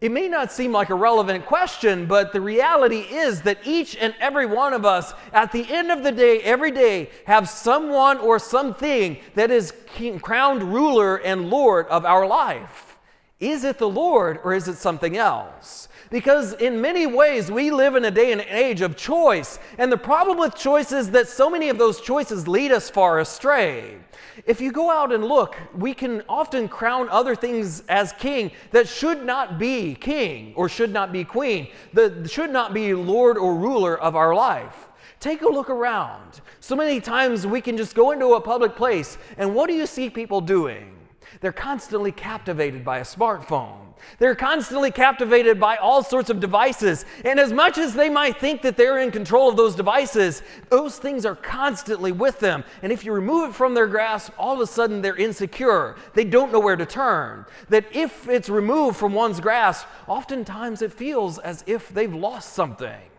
It 0.00 0.10
may 0.10 0.28
not 0.28 0.50
seem 0.50 0.72
like 0.72 0.88
a 0.88 0.94
relevant 0.94 1.44
question, 1.44 2.06
but 2.06 2.32
the 2.32 2.40
reality 2.40 3.00
is 3.00 3.42
that 3.42 3.58
each 3.66 3.94
and 3.96 4.14
every 4.18 4.46
one 4.46 4.72
of 4.72 4.86
us, 4.86 5.12
at 5.30 5.52
the 5.52 5.70
end 5.70 5.90
of 5.90 6.02
the 6.02 6.12
day, 6.12 6.40
every 6.40 6.70
day, 6.70 7.10
have 7.26 7.50
someone 7.50 8.16
or 8.16 8.38
something 8.38 9.18
that 9.34 9.50
is 9.50 9.74
king, 9.94 10.18
crowned 10.18 10.62
ruler 10.62 11.16
and 11.16 11.50
Lord 11.50 11.86
of 11.88 12.06
our 12.06 12.26
life. 12.26 12.98
Is 13.40 13.62
it 13.62 13.76
the 13.76 13.88
Lord 13.88 14.40
or 14.42 14.54
is 14.54 14.68
it 14.68 14.76
something 14.76 15.18
else? 15.18 15.88
Because 16.10 16.54
in 16.54 16.80
many 16.80 17.06
ways, 17.06 17.50
we 17.52 17.70
live 17.70 17.94
in 17.94 18.04
a 18.04 18.10
day 18.10 18.32
and 18.32 18.40
age 18.40 18.80
of 18.80 18.96
choice. 18.96 19.60
And 19.78 19.92
the 19.92 19.96
problem 19.96 20.38
with 20.38 20.56
choice 20.56 20.90
is 20.90 21.12
that 21.12 21.28
so 21.28 21.48
many 21.48 21.68
of 21.68 21.78
those 21.78 22.00
choices 22.00 22.48
lead 22.48 22.72
us 22.72 22.90
far 22.90 23.20
astray. 23.20 23.96
If 24.44 24.60
you 24.60 24.72
go 24.72 24.90
out 24.90 25.12
and 25.12 25.24
look, 25.24 25.56
we 25.74 25.94
can 25.94 26.22
often 26.28 26.66
crown 26.68 27.08
other 27.10 27.36
things 27.36 27.84
as 27.88 28.12
king 28.12 28.50
that 28.72 28.88
should 28.88 29.24
not 29.24 29.58
be 29.58 29.94
king 29.94 30.52
or 30.56 30.68
should 30.68 30.92
not 30.92 31.12
be 31.12 31.24
queen, 31.24 31.68
that 31.92 32.28
should 32.28 32.50
not 32.50 32.74
be 32.74 32.92
lord 32.92 33.38
or 33.38 33.54
ruler 33.54 33.96
of 33.96 34.16
our 34.16 34.34
life. 34.34 34.88
Take 35.20 35.42
a 35.42 35.48
look 35.48 35.70
around. 35.70 36.40
So 36.60 36.74
many 36.74 37.00
times 37.00 37.46
we 37.46 37.60
can 37.60 37.76
just 37.76 37.94
go 37.94 38.10
into 38.10 38.34
a 38.34 38.40
public 38.40 38.74
place, 38.74 39.18
and 39.36 39.54
what 39.54 39.68
do 39.68 39.74
you 39.74 39.86
see 39.86 40.10
people 40.10 40.40
doing? 40.40 40.96
They're 41.40 41.52
constantly 41.52 42.10
captivated 42.10 42.84
by 42.84 42.98
a 42.98 43.04
smartphone. 43.04 43.89
They're 44.18 44.34
constantly 44.34 44.90
captivated 44.90 45.58
by 45.58 45.76
all 45.76 46.02
sorts 46.02 46.30
of 46.30 46.40
devices. 46.40 47.04
And 47.24 47.38
as 47.38 47.52
much 47.52 47.78
as 47.78 47.94
they 47.94 48.08
might 48.08 48.38
think 48.38 48.62
that 48.62 48.76
they're 48.76 48.98
in 48.98 49.10
control 49.10 49.48
of 49.48 49.56
those 49.56 49.74
devices, 49.74 50.42
those 50.68 50.98
things 50.98 51.26
are 51.26 51.36
constantly 51.36 52.12
with 52.12 52.38
them. 52.38 52.64
And 52.82 52.92
if 52.92 53.04
you 53.04 53.12
remove 53.12 53.50
it 53.50 53.54
from 53.54 53.74
their 53.74 53.86
grasp, 53.86 54.32
all 54.38 54.54
of 54.54 54.60
a 54.60 54.66
sudden 54.66 55.02
they're 55.02 55.16
insecure. 55.16 55.96
They 56.14 56.24
don't 56.24 56.52
know 56.52 56.60
where 56.60 56.76
to 56.76 56.86
turn. 56.86 57.46
That 57.68 57.84
if 57.92 58.28
it's 58.28 58.48
removed 58.48 58.96
from 58.96 59.14
one's 59.14 59.40
grasp, 59.40 59.86
oftentimes 60.06 60.82
it 60.82 60.92
feels 60.92 61.38
as 61.38 61.64
if 61.66 61.88
they've 61.88 62.14
lost 62.14 62.52
something. 62.52 63.09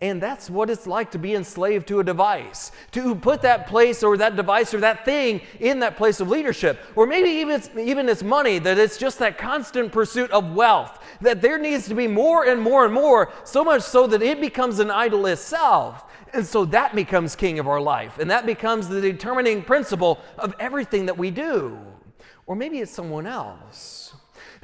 And 0.00 0.20
that's 0.20 0.50
what 0.50 0.68
it's 0.70 0.86
like 0.86 1.12
to 1.12 1.18
be 1.18 1.34
enslaved 1.34 1.88
to 1.88 2.00
a 2.00 2.04
device, 2.04 2.72
to 2.92 3.14
put 3.14 3.42
that 3.42 3.66
place 3.68 4.02
or 4.02 4.16
that 4.18 4.36
device 4.36 4.74
or 4.74 4.80
that 4.80 5.04
thing 5.04 5.40
in 5.60 5.78
that 5.80 5.96
place 5.96 6.20
of 6.20 6.28
leadership. 6.28 6.78
Or 6.94 7.06
maybe 7.06 7.30
even 7.30 7.54
it's, 7.54 7.70
even 7.78 8.08
it's 8.08 8.22
money, 8.22 8.58
that 8.58 8.76
it's 8.76 8.98
just 8.98 9.18
that 9.20 9.38
constant 9.38 9.92
pursuit 9.92 10.30
of 10.30 10.52
wealth, 10.52 10.98
that 11.20 11.40
there 11.40 11.58
needs 11.58 11.88
to 11.88 11.94
be 11.94 12.06
more 12.06 12.44
and 12.44 12.60
more 12.60 12.84
and 12.84 12.92
more, 12.92 13.32
so 13.44 13.64
much 13.64 13.82
so 13.82 14.06
that 14.08 14.20
it 14.20 14.40
becomes 14.40 14.78
an 14.78 14.90
idol 14.90 15.26
itself. 15.26 16.04
And 16.34 16.44
so 16.44 16.64
that 16.66 16.94
becomes 16.94 17.36
king 17.36 17.60
of 17.60 17.68
our 17.68 17.80
life, 17.80 18.18
and 18.18 18.30
that 18.30 18.44
becomes 18.44 18.88
the 18.88 19.00
determining 19.00 19.62
principle 19.62 20.18
of 20.36 20.54
everything 20.58 21.06
that 21.06 21.16
we 21.16 21.30
do. 21.30 21.78
Or 22.46 22.56
maybe 22.56 22.80
it's 22.80 22.92
someone 22.92 23.26
else. 23.26 24.03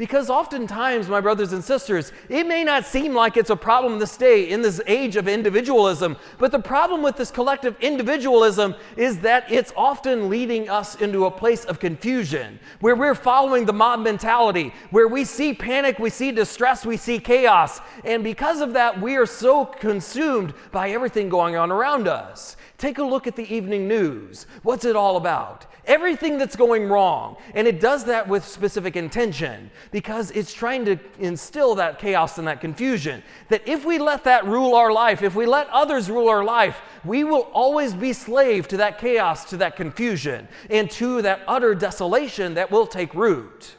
Because 0.00 0.30
oftentimes, 0.30 1.11
my 1.11 1.21
brothers 1.21 1.52
and 1.52 1.62
sisters, 1.62 2.11
it 2.30 2.47
may 2.47 2.64
not 2.64 2.87
seem 2.87 3.14
like 3.14 3.37
it's 3.37 3.50
a 3.50 3.54
problem 3.54 3.99
this 3.99 4.16
day 4.16 4.49
in 4.49 4.62
this 4.62 4.80
age 4.87 5.14
of 5.16 5.28
individualism, 5.28 6.16
but 6.38 6.52
the 6.52 6.59
problem 6.59 7.02
with 7.02 7.19
this 7.19 7.30
collective 7.30 7.76
individualism 7.83 8.75
is 8.97 9.19
that 9.21 9.52
it's 9.52 9.75
often 9.76 10.30
leading 10.30 10.71
us 10.71 10.95
into 11.02 11.26
a 11.26 11.30
place 11.30 11.66
of 11.66 11.80
confusion 11.80 12.59
where 12.80 12.97
we're 12.97 13.14
following 13.14 13.66
the 13.66 13.75
mob 13.75 14.00
mentality, 14.00 14.73
where 14.90 15.07
we 15.07 15.23
see 15.23 15.52
panic, 15.52 15.99
we 15.99 16.09
see 16.09 16.33
distress, 16.33 16.87
we 16.87 16.97
see 16.97 17.19
chaos. 17.19 17.83
And 18.02 18.25
because 18.25 18.62
of 18.62 18.73
that, 18.73 19.02
we 19.02 19.16
are 19.16 19.26
so 19.26 19.66
consumed 19.66 20.54
by 20.73 20.92
everything 20.92 21.28
going 21.28 21.57
on 21.57 21.71
around 21.71 22.09
us. 22.09 22.57
Take 22.81 22.99
a 22.99 23.05
look 23.05 23.29
at 23.29 23.37
the 23.37 23.55
evening 23.55 23.87
news. 23.87 24.47
What's 24.65 24.85
it 24.85 24.97
all 24.97 25.17
about? 25.17 25.67
everything 25.91 26.39
that's 26.39 26.55
going 26.55 26.89
wrong. 26.89 27.37
And 27.55 27.67
it 27.67 27.81
does 27.81 28.05
that 28.05 28.29
with 28.29 28.47
specific 28.47 28.97
intention 28.97 29.71
because 29.91 30.31
it's 30.31 30.55
trying 30.55 30.85
to 30.85 30.99
instill 31.19 31.75
that 31.75 31.99
chaos 31.99 32.39
and 32.39 32.47
that 32.47 32.61
confusion. 32.61 33.23
That 33.49 33.67
if 33.67 33.85
we 33.85 33.99
let 33.99 34.25
that 34.25 34.47
rule 34.47 34.75
our 34.75 34.93
life, 34.93 35.23
if 35.23 35.35
we 35.35 35.47
let 35.47 35.69
others 35.71 36.09
rule 36.09 36.29
our 36.29 36.45
life, 36.45 36.81
we 37.05 37.25
will 37.25 37.49
always 37.53 37.93
be 37.93 38.13
slave 38.13 38.69
to 38.69 38.77
that 38.79 38.99
chaos, 38.99 39.45
to 39.47 39.57
that 39.59 39.77
confusion, 39.77 40.47
and 40.71 40.89
to 40.93 41.23
that 41.23 41.43
utter 41.49 41.75
desolation 41.75 42.55
that 42.55 42.71
will 42.71 42.87
take 42.87 43.13
root. 43.15 43.75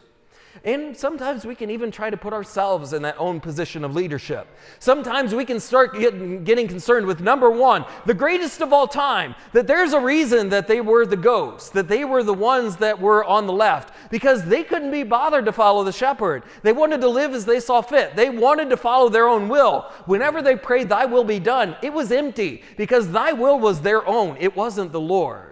And 0.64 0.96
sometimes 0.96 1.44
we 1.44 1.56
can 1.56 1.72
even 1.72 1.90
try 1.90 2.12
to 2.12 2.18
put 2.18 2.34
ourselves 2.34 2.94
in 2.94 3.02
that 3.02 3.16
own 3.18 3.40
position 3.40 3.84
of 3.84 3.96
leadership. 3.96 4.48
Sometimes 4.78 5.34
we 5.34 5.44
can 5.44 5.60
start 5.60 5.96
getting, 5.96 6.44
getting 6.44 6.68
concerned 6.68 7.08
with 7.08 7.20
number 7.20 7.50
one, 7.50 7.84
the 8.06 8.14
greatest 8.14 8.62
of 8.62 8.72
all 8.72 8.88
time, 8.88 9.34
that 9.54 9.66
there's 9.66 9.94
a 9.94 10.00
reason 10.00 10.50
that 10.50 10.68
they 10.68 10.80
were 10.80 11.08
the 11.08 11.18
goats, 11.18 11.70
that 11.70 11.88
they 11.88 12.06
were 12.06 12.22
the 12.22 12.34
ones 12.34 12.78
that 12.78 13.02
were 13.02 13.26
on 13.26 13.48
the 13.48 13.54
left, 13.54 13.92
because 14.12 14.46
they 14.46 14.64
couldn't 14.64 14.92
be 14.92 15.02
bothered 15.02 15.46
to 15.46 15.52
follow 15.52 15.84
the 15.84 15.92
shepherd. 15.92 16.44
They 16.62 16.74
wanted 16.74 17.02
to 17.02 17.10
live 17.10 17.34
as 17.34 17.46
they 17.46 17.60
saw 17.60 17.82
fit, 17.82 18.16
they 18.16 18.30
wanted 18.30 18.70
to 18.70 18.78
follow 18.78 19.10
their 19.10 19.28
own 19.28 19.50
will. 19.50 19.92
Whenever 20.06 20.44
they 20.44 20.56
prayed, 20.56 20.90
Thy 20.90 21.06
will 21.06 21.24
be 21.24 21.40
done, 21.40 21.76
it 21.82 21.92
was 21.92 22.12
empty 22.12 22.62
because 22.78 23.12
Thy 23.12 23.34
will 23.34 23.58
was 23.58 23.82
their 23.82 24.08
own, 24.08 24.38
it 24.40 24.56
wasn't 24.56 24.92
the 24.92 25.02
Lord. 25.02 25.51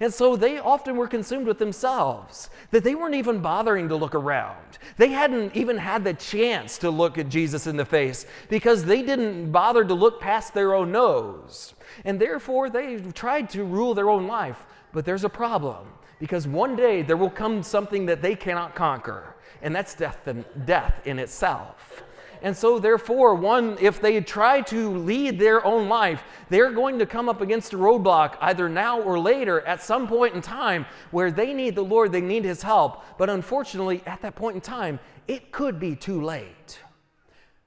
And 0.00 0.12
so 0.12 0.36
they 0.36 0.58
often 0.58 0.96
were 0.96 1.08
consumed 1.08 1.46
with 1.46 1.58
themselves, 1.58 2.50
that 2.70 2.84
they 2.84 2.94
weren't 2.94 3.14
even 3.14 3.40
bothering 3.40 3.88
to 3.88 3.96
look 3.96 4.14
around. 4.14 4.78
They 4.96 5.08
hadn't 5.08 5.56
even 5.56 5.78
had 5.78 6.04
the 6.04 6.14
chance 6.14 6.78
to 6.78 6.90
look 6.90 7.18
at 7.18 7.28
Jesus 7.28 7.66
in 7.66 7.76
the 7.76 7.84
face 7.84 8.26
because 8.48 8.84
they 8.84 9.02
didn't 9.02 9.50
bother 9.50 9.84
to 9.84 9.94
look 9.94 10.20
past 10.20 10.54
their 10.54 10.74
own 10.74 10.92
nose. 10.92 11.74
And 12.04 12.20
therefore, 12.20 12.70
they 12.70 12.98
tried 13.12 13.50
to 13.50 13.64
rule 13.64 13.94
their 13.94 14.10
own 14.10 14.26
life. 14.26 14.64
But 14.92 15.04
there's 15.04 15.24
a 15.24 15.28
problem 15.28 15.86
because 16.18 16.46
one 16.48 16.76
day 16.76 17.02
there 17.02 17.16
will 17.16 17.30
come 17.30 17.62
something 17.62 18.06
that 18.06 18.22
they 18.22 18.34
cannot 18.34 18.74
conquer, 18.74 19.34
and 19.62 19.74
that's 19.74 19.94
death, 19.94 20.26
and 20.26 20.44
death 20.64 20.94
in 21.04 21.18
itself. 21.18 22.02
And 22.42 22.56
so, 22.56 22.78
therefore, 22.78 23.34
one, 23.34 23.76
if 23.80 24.00
they 24.00 24.20
try 24.20 24.60
to 24.62 24.90
lead 24.90 25.38
their 25.38 25.64
own 25.64 25.88
life, 25.88 26.22
they're 26.48 26.72
going 26.72 26.98
to 26.98 27.06
come 27.06 27.28
up 27.28 27.40
against 27.40 27.72
a 27.72 27.76
roadblock 27.76 28.36
either 28.40 28.68
now 28.68 29.00
or 29.00 29.18
later 29.18 29.60
at 29.62 29.82
some 29.82 30.06
point 30.06 30.34
in 30.34 30.40
time 30.40 30.86
where 31.10 31.30
they 31.30 31.52
need 31.52 31.74
the 31.74 31.84
Lord, 31.84 32.12
they 32.12 32.20
need 32.20 32.44
His 32.44 32.62
help. 32.62 33.02
But 33.18 33.30
unfortunately, 33.30 34.02
at 34.06 34.22
that 34.22 34.34
point 34.34 34.56
in 34.56 34.60
time, 34.60 35.00
it 35.26 35.52
could 35.52 35.80
be 35.80 35.96
too 35.96 36.22
late. 36.22 36.80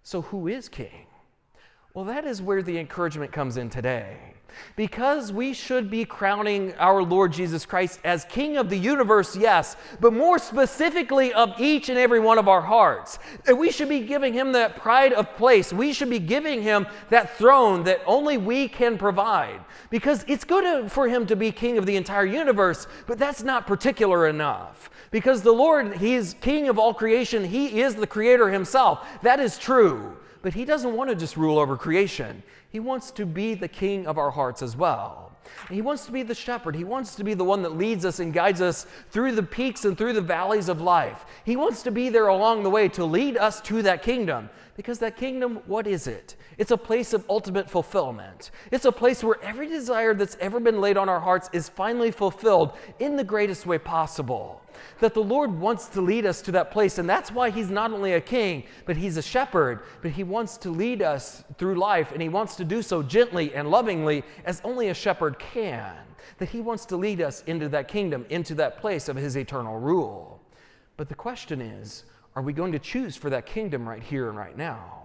So, 0.04 0.22
who 0.22 0.48
is 0.48 0.70
king? 0.70 1.08
Well, 1.94 2.06
that 2.06 2.26
is 2.26 2.42
where 2.42 2.62
the 2.62 2.78
encouragement 2.78 3.32
comes 3.32 3.58
in 3.58 3.70
today. 3.70 4.36
Because 4.76 5.32
we 5.32 5.54
should 5.54 5.90
be 5.90 6.06
crowning 6.06 6.74
our 6.76 7.04
Lord 7.04 7.34
Jesus 7.34 7.66
Christ 7.66 8.00
as 8.04 8.26
King 8.26 8.58
of 8.58 8.70
the 8.70 8.78
universe, 8.78 9.36
yes, 9.36 9.76
but 10.00 10.14
more 10.14 10.40
specifically 10.40 11.34
of 11.34 11.54
each 11.60 11.90
and 11.90 11.98
every 11.98 12.20
one 12.20 12.38
of 12.38 12.48
our 12.48 12.62
hearts. 12.62 13.20
We 13.56 13.72
should 13.72 13.90
be 13.90 14.02
giving 14.02 14.34
Him 14.34 14.52
that 14.54 14.76
pride 14.76 15.14
of 15.14 15.36
place. 15.36 15.74
We 15.74 15.94
should 15.94 16.10
be 16.10 16.20
giving 16.20 16.62
Him 16.62 16.88
that 17.10 17.38
throne 17.38 17.84
that 17.84 18.02
only 18.06 18.38
we 18.38 18.68
can 18.68 18.98
provide. 18.98 19.60
Because 19.90 20.24
it's 20.28 20.44
good 20.44 20.92
for 20.92 21.08
Him 21.08 21.26
to 21.28 21.36
be 21.36 21.52
King 21.52 21.78
of 21.78 21.86
the 21.86 21.96
entire 21.96 22.26
universe, 22.26 22.88
but 23.08 23.18
that's 23.18 23.44
not 23.44 23.68
particular 23.68 24.28
enough. 24.28 24.90
Because 25.12 25.42
the 25.42 25.52
Lord, 25.52 25.98
He 25.98 26.14
is 26.16 26.36
King 26.42 26.70
of 26.70 26.78
all 26.78 26.94
creation, 26.94 27.44
He 27.44 27.82
is 27.82 27.96
the 27.96 28.08
Creator 28.08 28.50
Himself. 28.50 29.06
That 29.24 29.40
is 29.40 29.58
true. 29.58 30.18
But 30.42 30.54
He 30.54 30.66
doesn't 30.66 30.96
want 30.96 31.10
to 31.10 31.16
just 31.16 31.38
rule 31.38 31.60
over 31.60 31.76
creation. 31.76 32.44
He 32.70 32.80
wants 32.80 33.12
to 33.12 33.26
be 33.26 33.54
the 33.56 33.68
king 33.68 34.08
of 34.08 34.18
our 34.18 34.32
hearts 34.32 34.62
as 34.62 34.76
well. 34.76 35.30
He 35.70 35.82
wants 35.82 36.06
to 36.06 36.12
be 36.12 36.24
the 36.24 36.36
shepherd. 36.36 36.76
He 36.76 36.84
wants 36.84 37.16
to 37.16 37.24
be 37.24 37.34
the 37.34 37.44
one 37.44 37.64
that 37.64 37.76
leads 37.76 38.06
us 38.06 38.20
and 38.20 38.34
guides 38.34 38.62
us 38.62 38.86
through 39.10 39.34
the 39.34 39.44
peaks 39.44 39.86
and 39.86 39.98
through 39.98 40.14
the 40.14 40.22
valleys 40.22 40.70
of 40.70 40.82
life. 40.82 41.26
He 41.44 41.56
wants 41.56 41.84
to 41.84 41.92
be 41.92 42.10
there 42.10 42.28
along 42.28 42.64
the 42.64 42.70
way 42.70 42.88
to 42.90 43.06
lead 43.06 43.38
us 43.38 43.60
to 43.62 43.82
that 43.82 44.04
kingdom. 44.04 44.50
Because 44.80 45.00
that 45.00 45.18
kingdom, 45.18 45.60
what 45.66 45.88
is 45.88 46.08
it? 46.08 46.38
It's 46.58 46.72
a 46.72 46.78
place 46.78 47.12
of 47.12 47.26
ultimate 47.30 47.70
fulfillment. 47.70 48.52
It's 48.72 48.86
a 48.86 48.94
place 48.94 49.22
where 49.22 49.36
every 49.44 49.68
desire 49.68 50.14
that's 50.14 50.38
ever 50.40 50.62
been 50.62 50.80
laid 50.80 50.96
on 50.96 51.10
our 51.10 51.20
hearts 51.20 51.50
is 51.52 51.68
finally 51.68 52.12
fulfilled 52.12 52.72
in 52.98 53.18
the 53.18 53.24
greatest 53.26 53.66
way 53.66 53.78
possible 53.78 54.62
that 55.02 55.14
the 55.14 55.22
Lord 55.22 55.60
wants 55.60 55.88
to 55.90 56.00
lead 56.00 56.26
us 56.26 56.42
to 56.44 56.54
that 56.54 56.72
place. 56.72 56.98
And 56.98 57.10
that's 57.10 57.30
why 57.30 57.50
He's 57.50 57.70
not 57.70 57.92
only 57.92 58.14
a 58.14 58.22
king, 58.22 58.64
but 58.86 58.96
He's 58.96 59.18
a 59.18 59.22
shepherd. 59.22 59.82
But 60.02 60.12
He 60.12 60.24
wants 60.24 60.56
to 60.60 60.70
lead 60.70 61.02
us 61.02 61.44
through 61.58 61.76
life, 61.76 62.14
and 62.14 62.22
He 62.22 62.30
wants 62.30 62.56
to 62.56 62.64
do 62.64 62.82
so 62.82 63.04
gently 63.04 63.54
and 63.54 63.70
lovingly 63.70 64.24
as 64.46 64.62
only 64.64 64.88
a 64.88 64.94
shepherd 64.94 65.40
can. 65.40 65.94
That 66.38 66.48
He 66.48 66.62
wants 66.62 66.86
to 66.86 66.96
lead 66.96 67.20
us 67.20 67.44
into 67.48 67.68
that 67.68 67.90
kingdom, 67.90 68.26
into 68.30 68.56
that 68.56 68.80
place 68.80 69.10
of 69.10 69.18
His 69.18 69.36
eternal 69.36 69.78
rule. 69.78 70.42
But 70.96 71.10
the 71.10 71.16
question 71.16 71.60
is 71.60 72.06
are 72.40 72.42
we 72.42 72.54
going 72.54 72.72
to 72.72 72.80
choose 72.80 73.18
for 73.18 73.30
that 73.30 73.46
kingdom 73.46 73.88
right 73.88 74.02
here 74.02 74.30
and 74.30 74.38
right 74.38 74.58
now? 74.58 75.04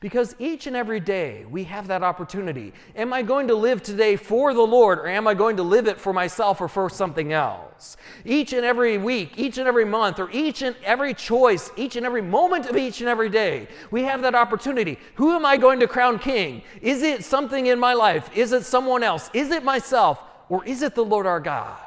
Because 0.00 0.36
each 0.38 0.66
and 0.66 0.76
every 0.76 1.00
day 1.00 1.46
we 1.48 1.64
have 1.64 1.86
that 1.86 2.02
opportunity. 2.02 2.74
Am 2.94 3.14
I 3.14 3.22
going 3.22 3.48
to 3.48 3.54
live 3.54 3.82
today 3.82 4.16
for 4.16 4.52
the 4.52 4.60
Lord 4.60 4.98
or 4.98 5.06
am 5.06 5.26
I 5.26 5.32
going 5.32 5.56
to 5.56 5.62
live 5.62 5.86
it 5.86 5.98
for 5.98 6.12
myself 6.12 6.60
or 6.60 6.68
for 6.68 6.90
something 6.90 7.32
else? 7.32 7.96
Each 8.26 8.52
and 8.52 8.62
every 8.62 8.98
week, 8.98 9.38
each 9.38 9.56
and 9.56 9.66
every 9.66 9.86
month, 9.86 10.18
or 10.18 10.30
each 10.32 10.60
and 10.60 10.76
every 10.84 11.14
choice, 11.14 11.70
each 11.78 11.96
and 11.96 12.04
every 12.04 12.20
moment 12.20 12.66
of 12.66 12.76
each 12.76 13.00
and 13.00 13.08
every 13.08 13.30
day, 13.30 13.68
we 13.90 14.02
have 14.02 14.20
that 14.20 14.34
opportunity. 14.34 14.98
Who 15.14 15.32
am 15.32 15.46
I 15.46 15.56
going 15.56 15.80
to 15.80 15.86
crown 15.86 16.18
king? 16.18 16.60
Is 16.82 17.02
it 17.02 17.24
something 17.24 17.68
in 17.68 17.80
my 17.80 17.94
life? 17.94 18.28
Is 18.36 18.52
it 18.52 18.66
someone 18.66 19.02
else? 19.02 19.30
Is 19.32 19.50
it 19.50 19.64
myself? 19.64 20.22
Or 20.50 20.62
is 20.66 20.82
it 20.82 20.94
the 20.94 21.06
Lord 21.06 21.24
our 21.24 21.40
God? 21.40 21.85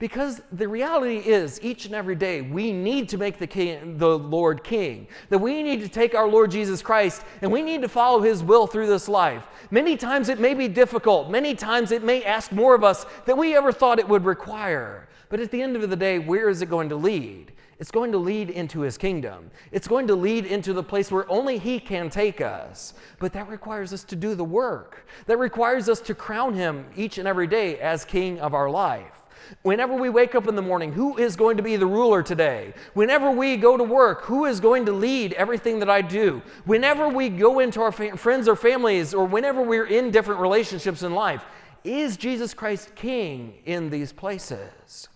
Because 0.00 0.40
the 0.50 0.66
reality 0.66 1.18
is, 1.18 1.60
each 1.62 1.84
and 1.84 1.94
every 1.94 2.14
day, 2.14 2.40
we 2.40 2.72
need 2.72 3.10
to 3.10 3.18
make 3.18 3.38
the, 3.38 3.46
king, 3.46 3.98
the 3.98 4.18
Lord 4.18 4.64
king. 4.64 5.06
That 5.28 5.40
we 5.40 5.62
need 5.62 5.82
to 5.82 5.88
take 5.88 6.14
our 6.14 6.26
Lord 6.26 6.50
Jesus 6.50 6.80
Christ 6.80 7.22
and 7.42 7.52
we 7.52 7.60
need 7.60 7.82
to 7.82 7.88
follow 7.88 8.22
his 8.22 8.42
will 8.42 8.66
through 8.66 8.86
this 8.86 9.10
life. 9.10 9.46
Many 9.70 9.98
times 9.98 10.30
it 10.30 10.40
may 10.40 10.54
be 10.54 10.68
difficult. 10.68 11.30
Many 11.30 11.54
times 11.54 11.92
it 11.92 12.02
may 12.02 12.24
ask 12.24 12.50
more 12.50 12.74
of 12.74 12.82
us 12.82 13.04
than 13.26 13.36
we 13.36 13.54
ever 13.54 13.72
thought 13.72 13.98
it 13.98 14.08
would 14.08 14.24
require. 14.24 15.06
But 15.28 15.38
at 15.38 15.50
the 15.50 15.60
end 15.60 15.76
of 15.76 15.90
the 15.90 15.96
day, 15.96 16.18
where 16.18 16.48
is 16.48 16.62
it 16.62 16.70
going 16.70 16.88
to 16.88 16.96
lead? 16.96 17.52
It's 17.78 17.90
going 17.90 18.12
to 18.12 18.18
lead 18.18 18.48
into 18.48 18.80
his 18.80 18.96
kingdom. 18.96 19.50
It's 19.70 19.86
going 19.86 20.06
to 20.06 20.14
lead 20.14 20.46
into 20.46 20.72
the 20.72 20.82
place 20.82 21.12
where 21.12 21.30
only 21.30 21.58
he 21.58 21.78
can 21.78 22.08
take 22.08 22.40
us. 22.40 22.94
But 23.18 23.34
that 23.34 23.50
requires 23.50 23.92
us 23.92 24.04
to 24.04 24.16
do 24.16 24.34
the 24.34 24.44
work. 24.44 25.06
That 25.26 25.38
requires 25.38 25.90
us 25.90 26.00
to 26.02 26.14
crown 26.14 26.54
him 26.54 26.86
each 26.96 27.18
and 27.18 27.28
every 27.28 27.46
day 27.46 27.78
as 27.80 28.06
king 28.06 28.40
of 28.40 28.54
our 28.54 28.70
life. 28.70 29.19
Whenever 29.62 29.94
we 29.94 30.08
wake 30.08 30.34
up 30.34 30.48
in 30.48 30.54
the 30.54 30.62
morning, 30.62 30.92
who 30.92 31.18
is 31.18 31.36
going 31.36 31.56
to 31.56 31.62
be 31.62 31.76
the 31.76 31.86
ruler 31.86 32.22
today? 32.22 32.72
Whenever 32.94 33.30
we 33.30 33.56
go 33.56 33.76
to 33.76 33.84
work, 33.84 34.22
who 34.22 34.46
is 34.46 34.60
going 34.60 34.86
to 34.86 34.92
lead 34.92 35.32
everything 35.34 35.78
that 35.80 35.90
I 35.90 36.02
do? 36.02 36.42
Whenever 36.64 37.08
we 37.08 37.28
go 37.28 37.58
into 37.58 37.80
our 37.80 37.92
friends 37.92 38.48
or 38.48 38.56
families, 38.56 39.12
or 39.12 39.24
whenever 39.24 39.62
we're 39.62 39.86
in 39.86 40.10
different 40.10 40.40
relationships 40.40 41.02
in 41.02 41.14
life, 41.14 41.44
is 41.84 42.16
Jesus 42.16 42.54
Christ 42.54 42.94
King 42.94 43.54
in 43.64 43.90
these 43.90 44.12
places? 44.12 45.08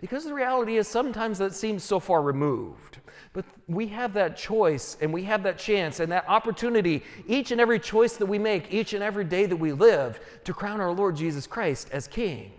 Because 0.00 0.24
the 0.24 0.34
reality 0.34 0.76
is 0.76 0.88
sometimes 0.88 1.38
that 1.38 1.54
seems 1.54 1.84
so 1.84 2.00
far 2.00 2.22
removed. 2.22 2.98
But 3.32 3.44
we 3.68 3.86
have 3.88 4.14
that 4.14 4.36
choice 4.36 4.96
and 5.00 5.12
we 5.12 5.24
have 5.24 5.42
that 5.44 5.58
chance 5.58 6.00
and 6.00 6.10
that 6.10 6.28
opportunity 6.28 7.02
each 7.28 7.52
and 7.52 7.60
every 7.60 7.78
choice 7.78 8.16
that 8.16 8.26
we 8.26 8.38
make, 8.38 8.72
each 8.72 8.92
and 8.92 9.02
every 9.02 9.24
day 9.24 9.46
that 9.46 9.56
we 9.56 9.72
live, 9.72 10.18
to 10.44 10.54
crown 10.54 10.80
our 10.80 10.92
Lord 10.92 11.16
Jesus 11.16 11.46
Christ 11.46 11.90
as 11.92 12.08
King 12.08 12.52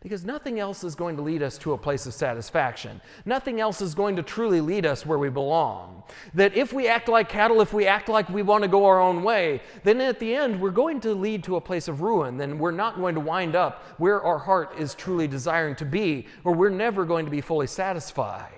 because 0.00 0.24
nothing 0.24 0.58
else 0.58 0.82
is 0.82 0.94
going 0.94 1.14
to 1.16 1.22
lead 1.22 1.42
us 1.42 1.58
to 1.58 1.74
a 1.74 1.78
place 1.78 2.06
of 2.06 2.14
satisfaction. 2.14 3.00
Nothing 3.26 3.60
else 3.60 3.82
is 3.82 3.94
going 3.94 4.16
to 4.16 4.22
truly 4.22 4.60
lead 4.62 4.86
us 4.86 5.04
where 5.04 5.18
we 5.18 5.28
belong. 5.28 6.02
That 6.32 6.56
if 6.56 6.72
we 6.72 6.88
act 6.88 7.08
like 7.08 7.28
cattle, 7.28 7.60
if 7.60 7.74
we 7.74 7.86
act 7.86 8.08
like 8.08 8.28
we 8.30 8.42
want 8.42 8.62
to 8.62 8.68
go 8.68 8.86
our 8.86 8.98
own 8.98 9.22
way, 9.22 9.60
then 9.84 10.00
at 10.00 10.18
the 10.18 10.34
end 10.34 10.58
we're 10.60 10.70
going 10.70 11.00
to 11.00 11.14
lead 11.14 11.44
to 11.44 11.56
a 11.56 11.60
place 11.60 11.86
of 11.86 12.00
ruin. 12.00 12.38
Then 12.38 12.58
we're 12.58 12.70
not 12.70 12.96
going 12.96 13.14
to 13.14 13.20
wind 13.20 13.54
up 13.54 13.84
where 13.98 14.22
our 14.22 14.38
heart 14.38 14.72
is 14.78 14.94
truly 14.94 15.28
desiring 15.28 15.76
to 15.76 15.84
be, 15.84 16.26
or 16.44 16.54
we're 16.54 16.70
never 16.70 17.04
going 17.04 17.26
to 17.26 17.30
be 17.30 17.42
fully 17.42 17.66
satisfied. 17.66 18.54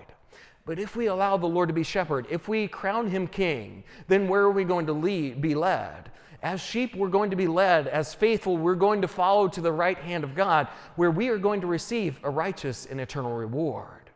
But 0.64 0.78
if 0.78 0.94
we 0.94 1.06
allow 1.06 1.36
the 1.36 1.46
Lord 1.46 1.68
to 1.70 1.74
be 1.74 1.82
shepherd, 1.82 2.26
if 2.30 2.46
we 2.46 2.68
crown 2.68 3.10
him 3.10 3.26
king, 3.26 3.82
then 4.06 4.28
where 4.28 4.42
are 4.42 4.50
we 4.52 4.62
going 4.62 4.86
to 4.86 4.92
lead, 4.92 5.42
be 5.42 5.56
led? 5.56 6.12
As 6.42 6.60
sheep, 6.60 6.96
we're 6.96 7.08
going 7.08 7.30
to 7.30 7.36
be 7.36 7.46
led. 7.46 7.86
As 7.86 8.14
faithful, 8.14 8.56
we're 8.56 8.74
going 8.74 9.02
to 9.02 9.08
follow 9.08 9.46
to 9.48 9.60
the 9.60 9.72
right 9.72 9.98
hand 9.98 10.24
of 10.24 10.34
God, 10.34 10.66
where 10.96 11.10
we 11.10 11.28
are 11.28 11.38
going 11.38 11.60
to 11.60 11.68
receive 11.68 12.18
a 12.24 12.30
righteous 12.30 12.86
and 12.86 13.00
eternal 13.00 13.32
reward. 13.32 14.10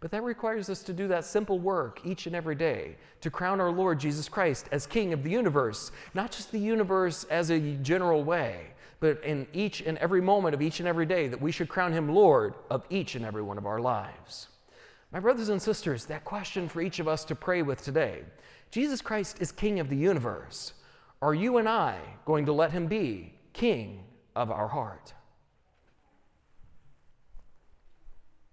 But 0.00 0.10
that 0.10 0.22
requires 0.22 0.70
us 0.70 0.82
to 0.84 0.92
do 0.92 1.08
that 1.08 1.24
simple 1.24 1.58
work 1.58 2.00
each 2.04 2.26
and 2.26 2.34
every 2.34 2.54
day 2.54 2.96
to 3.20 3.30
crown 3.30 3.60
our 3.60 3.70
Lord 3.70 3.98
Jesus 3.98 4.28
Christ 4.28 4.66
as 4.70 4.86
King 4.86 5.12
of 5.12 5.22
the 5.22 5.30
universe, 5.30 5.90
not 6.14 6.32
just 6.32 6.52
the 6.52 6.58
universe 6.58 7.24
as 7.24 7.50
a 7.50 7.60
general 7.60 8.22
way, 8.22 8.68
but 9.00 9.22
in 9.24 9.46
each 9.52 9.80
and 9.80 9.98
every 9.98 10.20
moment 10.20 10.54
of 10.54 10.62
each 10.62 10.80
and 10.80 10.88
every 10.88 11.06
day 11.06 11.28
that 11.28 11.40
we 11.40 11.52
should 11.52 11.68
crown 11.68 11.92
Him 11.92 12.08
Lord 12.08 12.54
of 12.70 12.84
each 12.90 13.14
and 13.14 13.24
every 13.24 13.42
one 13.42 13.58
of 13.58 13.66
our 13.66 13.80
lives. 13.80 14.48
My 15.12 15.20
brothers 15.20 15.48
and 15.48 15.62
sisters, 15.62 16.04
that 16.06 16.24
question 16.24 16.68
for 16.68 16.80
each 16.80 16.98
of 16.98 17.08
us 17.08 17.24
to 17.26 17.34
pray 17.34 17.62
with 17.62 17.82
today 17.82 18.22
Jesus 18.70 19.00
Christ 19.00 19.38
is 19.40 19.50
King 19.50 19.80
of 19.80 19.88
the 19.88 19.96
universe. 19.96 20.74
Are 21.20 21.34
you 21.34 21.58
and 21.58 21.68
I 21.68 21.98
going 22.24 22.46
to 22.46 22.52
let 22.52 22.70
him 22.70 22.86
be 22.86 23.34
king 23.52 24.04
of 24.36 24.52
our 24.52 24.68
heart? 24.68 25.14